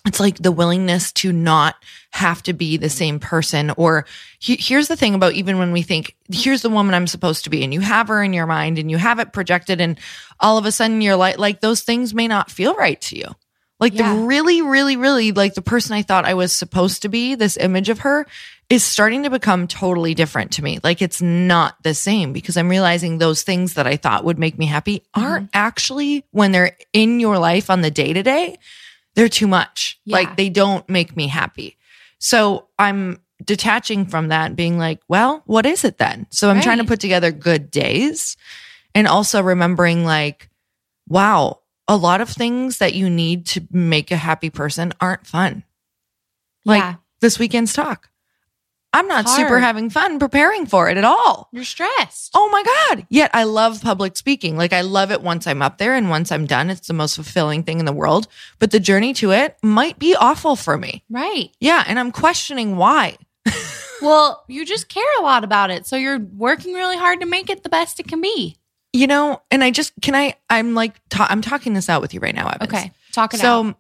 it's 0.06 0.20
like 0.20 0.38
the 0.38 0.52
willingness 0.52 1.12
to 1.14 1.34
not 1.34 1.76
have 2.12 2.42
to 2.44 2.54
be 2.54 2.78
the 2.78 2.90
same 2.90 3.20
person. 3.20 3.72
Or 3.72 4.06
he- 4.40 4.58
here's 4.60 4.88
the 4.88 4.96
thing 4.96 5.16
about 5.16 5.34
even 5.34 5.58
when 5.58 5.72
we 5.72 5.82
think, 5.82 6.16
here's 6.32 6.62
the 6.62 6.70
woman 6.70 6.96
I'm 6.96 7.08
supposed 7.08 7.44
to 7.44 7.50
be, 7.50 7.64
and 7.64 7.74
you 7.74 7.82
have 7.82 8.08
her 8.08 8.24
in 8.24 8.32
your 8.34 8.46
mind 8.46 8.80
and 8.80 8.90
you 8.90 8.98
have 8.98 9.20
it 9.20 9.34
projected, 9.34 9.82
and 9.82 10.00
all 10.40 10.58
of 10.58 10.66
a 10.66 10.72
sudden 10.72 11.02
you're 11.02 11.18
like, 11.18 11.38
like 11.38 11.60
those 11.60 11.82
things 11.82 12.14
may 12.14 12.28
not 12.28 12.52
feel 12.52 12.74
right 12.76 13.02
to 13.02 13.18
you. 13.18 13.28
Like 13.80 13.94
Yeah. 13.94 14.14
the 14.16 14.22
really, 14.22 14.62
really, 14.62 14.98
really 14.98 15.32
like 15.32 15.54
the 15.54 15.62
person 15.62 15.94
I 15.94 16.02
thought 16.02 16.26
I 16.26 16.34
was 16.34 16.52
supposed 16.52 17.04
to 17.04 17.10
be, 17.10 17.36
this 17.36 17.58
image 17.58 17.90
of 17.90 18.00
her 18.00 18.26
is 18.70 18.84
starting 18.84 19.24
to 19.24 19.30
become 19.30 19.68
totally 19.68 20.14
different 20.14 20.52
to 20.54 20.64
me. 20.64 20.80
Like 20.84 21.02
it's 21.02 21.22
not 21.22 21.82
the 21.84 21.94
same 21.94 22.34
because 22.34 22.58
I'm 22.58 22.70
realizing 22.70 23.18
those 23.18 23.44
things 23.44 23.76
that 23.76 23.88
I 23.88 23.96
thought 23.96 24.26
would 24.26 24.40
make 24.40 24.58
me 24.58 24.66
happy 24.66 25.00
mm-hmm. 25.00 25.24
aren't 25.24 25.50
actually 25.54 26.26
when 26.32 26.52
they're 26.52 26.76
in 26.92 27.20
your 27.20 27.38
life 27.38 27.70
on 27.70 27.82
the 27.82 27.92
day 27.92 28.14
to 28.14 28.24
day, 28.24 28.58
they're 29.16 29.30
too 29.30 29.48
much. 29.48 30.00
Yeah. 30.06 30.18
Like 30.18 30.38
they 30.38 30.50
don't 30.50 30.88
make 30.90 31.16
me 31.16 31.28
happy. 31.28 31.78
So 32.20 32.68
I'm 32.78 33.22
detaching 33.44 34.06
from 34.06 34.30
that 34.30 34.56
being 34.56 34.78
like, 34.78 35.00
well, 35.08 35.44
what 35.46 35.66
is 35.66 35.84
it 35.86 35.98
then? 35.98 36.28
So 36.32 36.50
I'm 36.50 36.62
trying 36.62 36.80
to 36.80 36.84
put 36.84 37.00
together 37.00 37.32
good 37.32 37.70
days 37.70 38.36
and 38.96 39.08
also 39.08 39.44
remembering 39.44 40.04
like, 40.04 40.50
wow, 41.08 41.60
a 41.88 41.96
lot 41.98 42.22
of 42.22 42.30
things 42.30 42.80
that 42.80 42.94
you 42.94 43.10
need 43.10 43.46
to 43.48 43.62
make 43.72 44.12
a 44.12 44.18
happy 44.18 44.50
person 44.50 44.94
aren't 45.00 45.26
fun. 45.28 45.64
Like 46.66 46.82
Yeah. 46.82 46.96
this 47.22 47.40
weekend's 47.40 47.74
talk. 47.74 48.10
I'm 48.94 49.08
not 49.08 49.30
super 49.30 49.60
having 49.60 49.90
fun 49.90 50.18
preparing 50.18 50.66
for 50.66 50.90
it 50.90 50.98
at 50.98 51.04
all. 51.04 51.50
You're 51.52 51.64
stressed. 51.66 52.32
Oh 52.34 52.50
my 52.50 52.64
God. 52.64 53.06
Yet 53.10 53.30
I 53.34 53.44
love 53.44 53.82
public 53.82 54.18
speaking. 54.18 54.58
Like 54.58 54.74
I 54.74 54.82
love 54.82 55.12
it 55.12 55.22
once 55.22 55.46
I'm 55.46 55.62
up 55.62 55.78
there 55.78 55.94
and 55.94 56.10
once 56.10 56.32
I'm 56.32 56.46
done. 56.48 56.70
It's 56.70 56.88
the 56.88 56.94
most 56.94 57.16
fulfilling 57.16 57.64
thing 57.64 57.80
in 57.80 57.86
the 57.86 57.94
world. 57.94 58.28
But 58.60 58.72
the 58.72 58.80
journey 58.80 59.14
to 59.16 59.32
it 59.32 59.56
might 59.62 60.00
be 60.00 60.16
awful 60.16 60.56
for 60.56 60.78
me. 60.78 61.04
Right. 61.10 61.50
Yeah. 61.60 61.84
And 61.86 62.00
I'm 62.00 62.12
questioning 62.12 62.78
why. 62.78 63.18
Well, 64.00 64.44
you 64.48 64.64
just 64.64 64.90
care 64.90 65.04
a 65.20 65.24
lot 65.24 65.44
about 65.44 65.72
it. 65.72 65.88
So 65.88 65.96
you're 65.96 66.20
working 66.20 66.74
really 66.76 66.98
hard 66.98 67.20
to 67.22 67.26
make 67.26 67.50
it 67.50 67.64
the 67.64 67.70
best 67.70 68.00
it 68.00 68.08
can 68.08 68.22
be. 68.22 68.56
You 68.94 69.08
know, 69.08 69.42
and 69.52 69.64
I 69.64 69.72
just, 69.72 69.94
can 70.02 70.16
I, 70.16 70.36
I'm 70.50 70.74
like, 70.74 71.00
ta- 71.10 71.28
I'm 71.30 71.42
talking 71.42 71.74
this 71.74 71.90
out 71.90 72.02
with 72.02 72.14
you 72.14 72.20
right 72.20 72.34
now, 72.34 72.48
Evans. 72.48 72.74
Okay. 72.74 72.92
Talk 73.12 73.34
it 73.34 73.40
so, 73.40 73.68
out. 73.68 73.76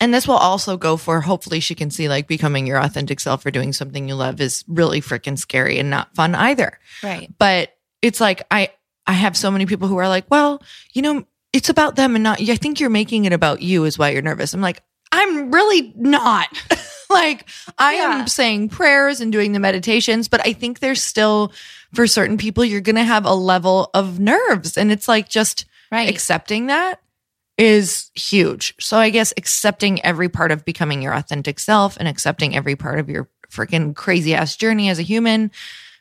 and 0.00 0.14
this 0.14 0.26
will 0.28 0.36
also 0.36 0.76
go 0.76 0.96
for 0.96 1.20
hopefully 1.20 1.60
she 1.60 1.74
can 1.74 1.90
see 1.90 2.08
like 2.08 2.26
becoming 2.26 2.66
your 2.66 2.78
authentic 2.78 3.20
self 3.20 3.44
or 3.44 3.50
doing 3.50 3.72
something 3.72 4.08
you 4.08 4.14
love 4.14 4.40
is 4.40 4.64
really 4.68 5.00
freaking 5.00 5.38
scary 5.38 5.78
and 5.78 5.90
not 5.90 6.14
fun 6.14 6.34
either. 6.34 6.78
Right. 7.02 7.30
but 7.38 7.74
it's 8.02 8.20
like 8.20 8.46
I 8.50 8.70
I 9.06 9.12
have 9.14 9.36
so 9.36 9.50
many 9.50 9.66
people 9.66 9.88
who 9.88 9.96
are 9.96 10.08
like, 10.08 10.30
well, 10.30 10.62
you 10.92 11.02
know, 11.02 11.24
it's 11.52 11.68
about 11.68 11.96
them 11.96 12.14
and 12.14 12.22
not 12.22 12.40
I 12.40 12.56
think 12.56 12.80
you're 12.80 12.90
making 12.90 13.24
it 13.24 13.32
about 13.32 13.62
you 13.62 13.84
is 13.84 13.98
why 13.98 14.10
you're 14.10 14.22
nervous. 14.22 14.54
I'm 14.54 14.60
like, 14.60 14.82
I'm 15.10 15.50
really 15.50 15.92
not. 15.96 16.48
like 17.10 17.48
I 17.78 17.94
Yeah. 17.96 18.20
am 18.20 18.26
saying 18.28 18.68
prayers 18.70 19.20
and 19.20 19.32
doing 19.32 19.52
the 19.52 19.58
meditations, 19.60 20.28
but 20.28 20.46
I 20.46 20.52
think 20.52 20.80
there's 20.80 21.02
still 21.02 21.52
for 21.94 22.06
certain 22.06 22.36
people 22.38 22.64
you're 22.64 22.80
going 22.80 22.96
to 22.96 23.04
have 23.04 23.24
a 23.24 23.34
level 23.34 23.90
of 23.94 24.18
nerves 24.18 24.76
and 24.76 24.90
it's 24.90 25.08
like 25.08 25.28
just 25.28 25.64
Right. 25.92 26.08
accepting 26.08 26.66
that 26.66 27.00
is 27.56 28.10
huge. 28.14 28.74
So 28.80 28.96
I 28.98 29.10
guess 29.10 29.32
accepting 29.36 30.04
every 30.04 30.28
part 30.28 30.50
of 30.50 30.64
becoming 30.64 31.02
your 31.02 31.14
authentic 31.14 31.60
self 31.60 31.96
and 31.98 32.08
accepting 32.08 32.56
every 32.56 32.74
part 32.74 32.98
of 32.98 33.08
your 33.08 33.28
freaking 33.48 33.94
crazy 33.94 34.34
ass 34.34 34.56
journey 34.56 34.88
as 34.88 34.98
a 34.98 35.02
human 35.02 35.52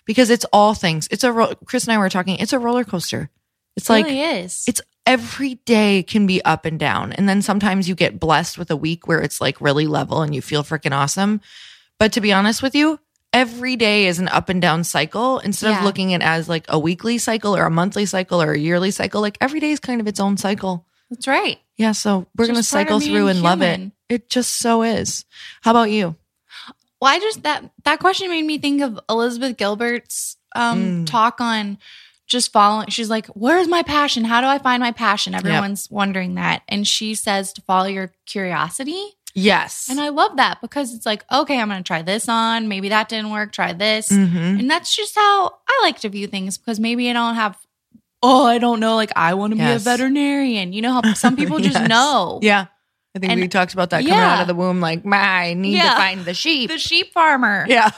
because 0.05 0.31
it's 0.31 0.45
all 0.51 0.73
things. 0.73 1.07
It's 1.11 1.23
a 1.23 1.31
ro- 1.31 1.53
Chris 1.65 1.83
and 1.83 1.93
I 1.93 1.99
were 1.99 2.09
talking, 2.09 2.37
it's 2.37 2.53
a 2.53 2.59
roller 2.59 2.83
coaster. 2.83 3.29
It's 3.75 3.87
It 3.89 3.93
like 3.93 4.05
really 4.05 4.21
is. 4.21 4.63
it's 4.67 4.81
every 5.05 5.55
day 5.65 6.03
can 6.03 6.25
be 6.25 6.43
up 6.43 6.65
and 6.65 6.79
down. 6.79 7.11
And 7.13 7.27
then 7.27 7.41
sometimes 7.41 7.89
you 7.89 7.95
get 7.95 8.19
blessed 8.19 8.57
with 8.57 8.71
a 8.71 8.75
week 8.75 9.07
where 9.07 9.21
it's 9.21 9.41
like 9.41 9.59
really 9.61 9.87
level 9.87 10.21
and 10.21 10.33
you 10.33 10.41
feel 10.41 10.63
freaking 10.63 10.93
awesome. 10.95 11.41
But 11.99 12.13
to 12.13 12.21
be 12.21 12.31
honest 12.33 12.61
with 12.63 12.73
you, 12.75 12.99
every 13.33 13.75
day 13.75 14.07
is 14.07 14.19
an 14.19 14.27
up 14.29 14.49
and 14.49 14.61
down 14.61 14.83
cycle 14.83 15.39
instead 15.39 15.77
of 15.77 15.83
looking 15.83 16.13
at 16.13 16.21
it 16.21 16.25
as 16.25 16.47
like 16.47 16.65
a 16.69 16.77
weekly 16.79 17.17
cycle 17.17 17.55
or 17.55 17.65
a 17.65 17.69
monthly 17.71 18.05
cycle 18.05 18.41
or 18.41 18.53
a 18.53 18.57
yearly 18.59 18.91
cycle. 18.91 19.21
Like 19.21 19.37
every 19.41 19.59
day 19.59 19.71
is 19.71 19.79
kind 19.79 19.99
of 19.99 20.07
its 20.07 20.19
own 20.19 20.37
cycle. 20.37 20.85
That's 21.09 21.27
right. 21.27 21.59
Yeah. 21.77 21.91
So 21.91 22.27
we're 22.37 22.45
going 22.45 22.55
to 22.55 22.63
cycle 22.63 22.99
through 22.99 23.27
and 23.27 23.41
love 23.41 23.61
it. 23.61 23.91
It 24.09 24.29
just 24.29 24.57
so 24.59 24.83
is. 24.83 25.25
How 25.61 25.71
about 25.71 25.91
you? 25.91 26.15
Well, 27.01 27.11
I 27.11 27.19
just 27.19 27.43
that 27.43 27.63
that 27.83 27.99
question 27.99 28.29
made 28.29 28.45
me 28.45 28.57
think 28.59 28.81
of 28.81 28.99
Elizabeth 29.09 29.57
Gilbert's 29.57 30.37
um 30.55 31.03
Mm. 31.03 31.05
talk 31.07 31.41
on 31.41 31.77
just 32.27 32.51
following. 32.51 32.87
She's 32.89 33.09
like, 33.09 33.27
"Where's 33.27 33.67
my 33.67 33.83
passion? 33.83 34.23
How 34.25 34.41
do 34.41 34.47
I 34.47 34.57
find 34.59 34.81
my 34.81 34.91
passion?" 34.91 35.33
Everyone's 35.35 35.89
wondering 35.91 36.35
that, 36.35 36.61
and 36.67 36.87
she 36.87 37.15
says 37.15 37.53
to 37.53 37.61
follow 37.61 37.87
your 37.87 38.11
curiosity. 38.25 39.01
Yes. 39.35 39.87
And 39.89 39.99
I 39.99 40.09
love 40.09 40.35
that 40.37 40.61
because 40.61 40.93
it's 40.93 41.07
like, 41.07 41.25
okay, 41.31 41.59
I'm 41.59 41.67
going 41.67 41.79
to 41.81 41.87
try 41.87 42.03
this 42.03 42.29
on. 42.29 42.67
Maybe 42.67 42.89
that 42.89 43.09
didn't 43.09 43.31
work. 43.31 43.51
Try 43.51 43.73
this. 43.73 44.09
Mhm. 44.09 44.59
And 44.59 44.69
that's 44.69 44.95
just 44.95 45.15
how 45.15 45.47
I 45.67 45.79
like 45.81 45.99
to 46.01 46.09
view 46.09 46.27
things 46.27 46.59
because 46.59 46.79
maybe 46.79 47.09
I 47.09 47.13
don't 47.13 47.33
have, 47.33 47.57
oh, 48.21 48.45
I 48.45 48.59
don't 48.59 48.79
know. 48.79 48.95
Like, 48.95 49.11
I 49.15 49.33
want 49.33 49.53
to 49.53 49.57
be 49.57 49.65
a 49.65 49.79
veterinarian. 49.79 50.71
You 50.71 50.83
know 50.83 50.93
how 51.01 51.13
some 51.15 51.35
people 51.35 51.57
just 51.57 51.79
Yes. 51.79 51.89
know. 51.89 52.41
Yeah. 52.43 52.67
I 53.15 53.19
think 53.19 53.31
And- 53.31 53.41
we 53.41 53.47
talked 53.47 53.73
about 53.73 53.89
that 53.89 54.01
coming 54.03 54.13
Yeah. 54.13 54.35
out 54.35 54.41
of 54.41 54.47
the 54.47 54.53
womb. 54.53 54.79
Like, 54.79 55.03
"Ma, 55.03 55.17
I 55.17 55.55
need 55.55 55.77
Yeah. 55.77 55.89
to 55.89 55.95
find 55.95 56.25
the 56.25 56.35
sheep. 56.35 56.69
The 56.69 56.77
sheep 56.77 57.11
farmer. 57.11 57.65
yeah. 57.67 57.89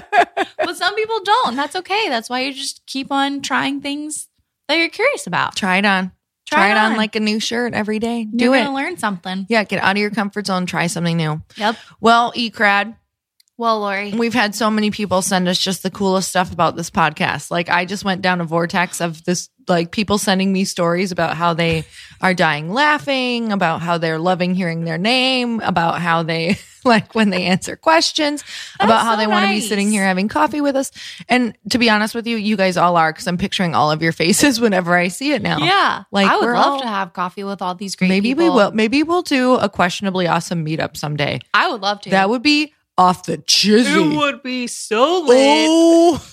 But 0.58 0.76
some 0.76 0.94
people 0.94 1.18
don't. 1.24 1.48
And 1.50 1.58
that's 1.58 1.74
okay. 1.76 2.08
That's 2.08 2.30
why 2.30 2.40
you 2.40 2.52
just 2.52 2.86
keep 2.86 3.10
on 3.10 3.42
trying 3.42 3.80
things 3.80 4.28
that 4.68 4.76
you're 4.78 4.88
curious 4.88 5.26
about. 5.26 5.56
Try 5.56 5.78
it 5.78 5.84
on. 5.84 6.12
Try 6.46 6.68
Try, 6.68 6.70
it 6.70 6.76
on. 6.78 6.92
on. 6.92 6.96
like 6.98 7.16
a 7.16 7.20
new 7.20 7.40
shirt 7.40 7.74
every 7.74 7.98
day. 7.98 8.24
Do 8.24 8.44
You're 8.46 8.54
it. 8.56 8.68
learn 8.70 8.96
something. 8.96 9.46
yeah, 9.48 9.64
get 9.64 9.82
out 9.82 9.92
of 9.96 9.98
your 10.00 10.10
comfort 10.10 10.46
zone. 10.46 10.66
Try 10.66 10.86
something 10.86 11.16
new. 11.16 11.42
Yep. 11.56 11.76
Well, 12.00 12.32
Ecrad, 12.34 12.96
Well, 13.58 13.80
Lori, 13.80 14.12
we've 14.12 14.34
had 14.34 14.54
so 14.54 14.70
many 14.70 14.90
people 14.90 15.22
send 15.22 15.46
us 15.46 15.58
just 15.58 15.82
the 15.82 15.90
coolest 15.90 16.30
stuff 16.30 16.52
about 16.52 16.74
this 16.74 16.90
podcast. 16.90 17.50
Like 17.50 17.68
I 17.68 17.84
just 17.84 18.04
went 18.04 18.22
down 18.22 18.40
a 18.40 18.44
vortex 18.44 19.00
of 19.00 19.22
this, 19.24 19.50
like 19.68 19.92
people 19.92 20.18
sending 20.18 20.52
me 20.52 20.64
stories 20.64 21.12
about 21.12 21.36
how 21.36 21.54
they 21.54 21.84
are 22.20 22.34
dying 22.34 22.72
laughing, 22.72 23.52
about 23.52 23.80
how 23.82 23.98
they're 23.98 24.18
loving 24.18 24.54
hearing 24.54 24.84
their 24.84 24.98
name, 24.98 25.60
about 25.60 26.00
how 26.00 26.22
they 26.22 26.56
like 26.84 27.14
when 27.14 27.30
they 27.30 27.44
answer 27.44 27.76
questions, 27.76 28.42
about 28.80 29.02
how 29.02 29.12
so 29.12 29.18
they 29.18 29.26
want 29.28 29.44
to 29.46 29.52
be 29.52 29.60
sitting 29.60 29.90
here 29.90 30.02
having 30.02 30.26
coffee 30.28 30.60
with 30.62 30.74
us. 30.74 30.90
And 31.28 31.56
to 31.70 31.78
be 31.78 31.90
honest 31.90 32.14
with 32.14 32.26
you, 32.26 32.38
you 32.38 32.56
guys 32.56 32.76
all 32.76 32.96
are 32.96 33.12
because 33.12 33.28
I'm 33.28 33.38
picturing 33.38 33.74
all 33.74 33.92
of 33.92 34.02
your 34.02 34.12
faces 34.12 34.60
whenever 34.62 34.96
I 34.96 35.08
see 35.08 35.32
it 35.32 35.42
now. 35.42 35.58
yeah, 35.58 36.04
Like, 36.10 36.26
I 36.26 36.36
would 36.38 36.46
love 36.46 36.66
all- 36.66 36.80
to 36.80 36.88
have 36.88 37.12
coffee 37.12 37.44
with 37.44 37.60
all 37.62 37.74
these 37.76 37.94
great. 37.96 38.08
Maybe 38.08 38.34
we 38.34 38.48
will. 38.48 38.72
Maybe 38.72 39.02
we'll 39.04 39.22
do 39.22 39.54
a 39.56 39.68
questionably 39.68 40.26
awesome 40.26 40.64
meetup 40.66 40.96
someday. 40.96 41.38
I 41.54 41.70
would 41.70 41.82
love 41.82 42.00
to. 42.00 42.10
That 42.10 42.28
would 42.30 42.42
be 42.42 42.72
off 43.02 43.24
the 43.24 43.38
chizzy. 43.38 44.12
It 44.12 44.16
would 44.16 44.42
be 44.42 44.68
so 44.68 45.24
lit. 45.26 45.66
Oh, 45.68 46.24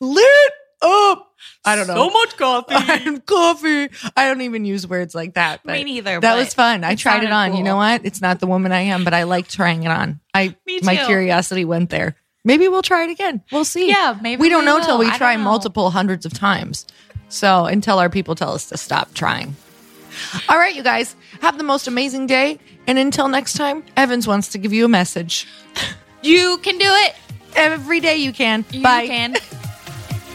lit 0.00 0.52
up. 0.82 1.30
I 1.66 1.76
don't 1.76 1.86
know. 1.86 1.94
So 1.94 2.10
much 2.10 2.36
coffee. 2.36 2.74
and 3.08 3.24
coffee. 3.24 3.88
I 4.16 4.26
don't 4.26 4.40
even 4.40 4.64
use 4.64 4.86
words 4.86 5.14
like 5.14 5.34
that. 5.34 5.60
But 5.64 5.74
Me 5.74 5.84
neither. 5.84 6.20
That 6.20 6.34
but 6.34 6.38
was 6.38 6.54
fun. 6.54 6.84
I 6.84 6.94
tried 6.94 7.22
it 7.22 7.28
sounded 7.28 7.52
on. 7.52 7.56
You 7.56 7.62
know 7.62 7.76
what? 7.76 8.04
It's 8.04 8.20
not 8.20 8.40
the 8.40 8.46
woman 8.46 8.72
I 8.72 8.80
am, 8.80 9.04
but 9.04 9.14
I 9.14 9.24
like 9.24 9.48
trying 9.48 9.84
it 9.84 9.88
on. 9.88 10.20
I 10.32 10.56
Me 10.66 10.80
my 10.82 10.96
curiosity 10.96 11.64
went 11.64 11.90
there. 11.90 12.16
Maybe 12.44 12.68
we'll 12.68 12.82
try 12.82 13.04
it 13.04 13.10
again. 13.10 13.42
We'll 13.52 13.64
see. 13.64 13.88
Yeah, 13.88 14.18
maybe 14.20 14.40
we 14.40 14.48
don't 14.50 14.60
we 14.60 14.66
know 14.66 14.80
till 14.80 14.98
we 14.98 15.06
I 15.06 15.16
try 15.16 15.36
multiple 15.36 15.90
hundreds 15.90 16.26
of 16.26 16.34
times. 16.34 16.86
So 17.28 17.64
until 17.64 17.98
our 17.98 18.10
people 18.10 18.34
tell 18.34 18.52
us 18.52 18.68
to 18.68 18.76
stop 18.76 19.14
trying. 19.14 19.56
All 20.48 20.58
right, 20.58 20.74
you 20.74 20.82
guys, 20.82 21.16
have 21.40 21.58
the 21.58 21.64
most 21.64 21.88
amazing 21.88 22.26
day. 22.26 22.58
And 22.86 22.98
until 22.98 23.28
next 23.28 23.54
time, 23.54 23.82
Evans 23.96 24.26
wants 24.28 24.48
to 24.48 24.58
give 24.58 24.72
you 24.72 24.84
a 24.84 24.88
message. 24.88 25.48
You 26.24 26.56
can 26.62 26.78
do 26.78 26.86
it. 26.88 27.14
Every 27.54 28.00
day 28.00 28.16
you 28.16 28.32
can. 28.32 28.64
You 28.70 28.82
Bye. 28.82 29.06
can. 29.06 29.36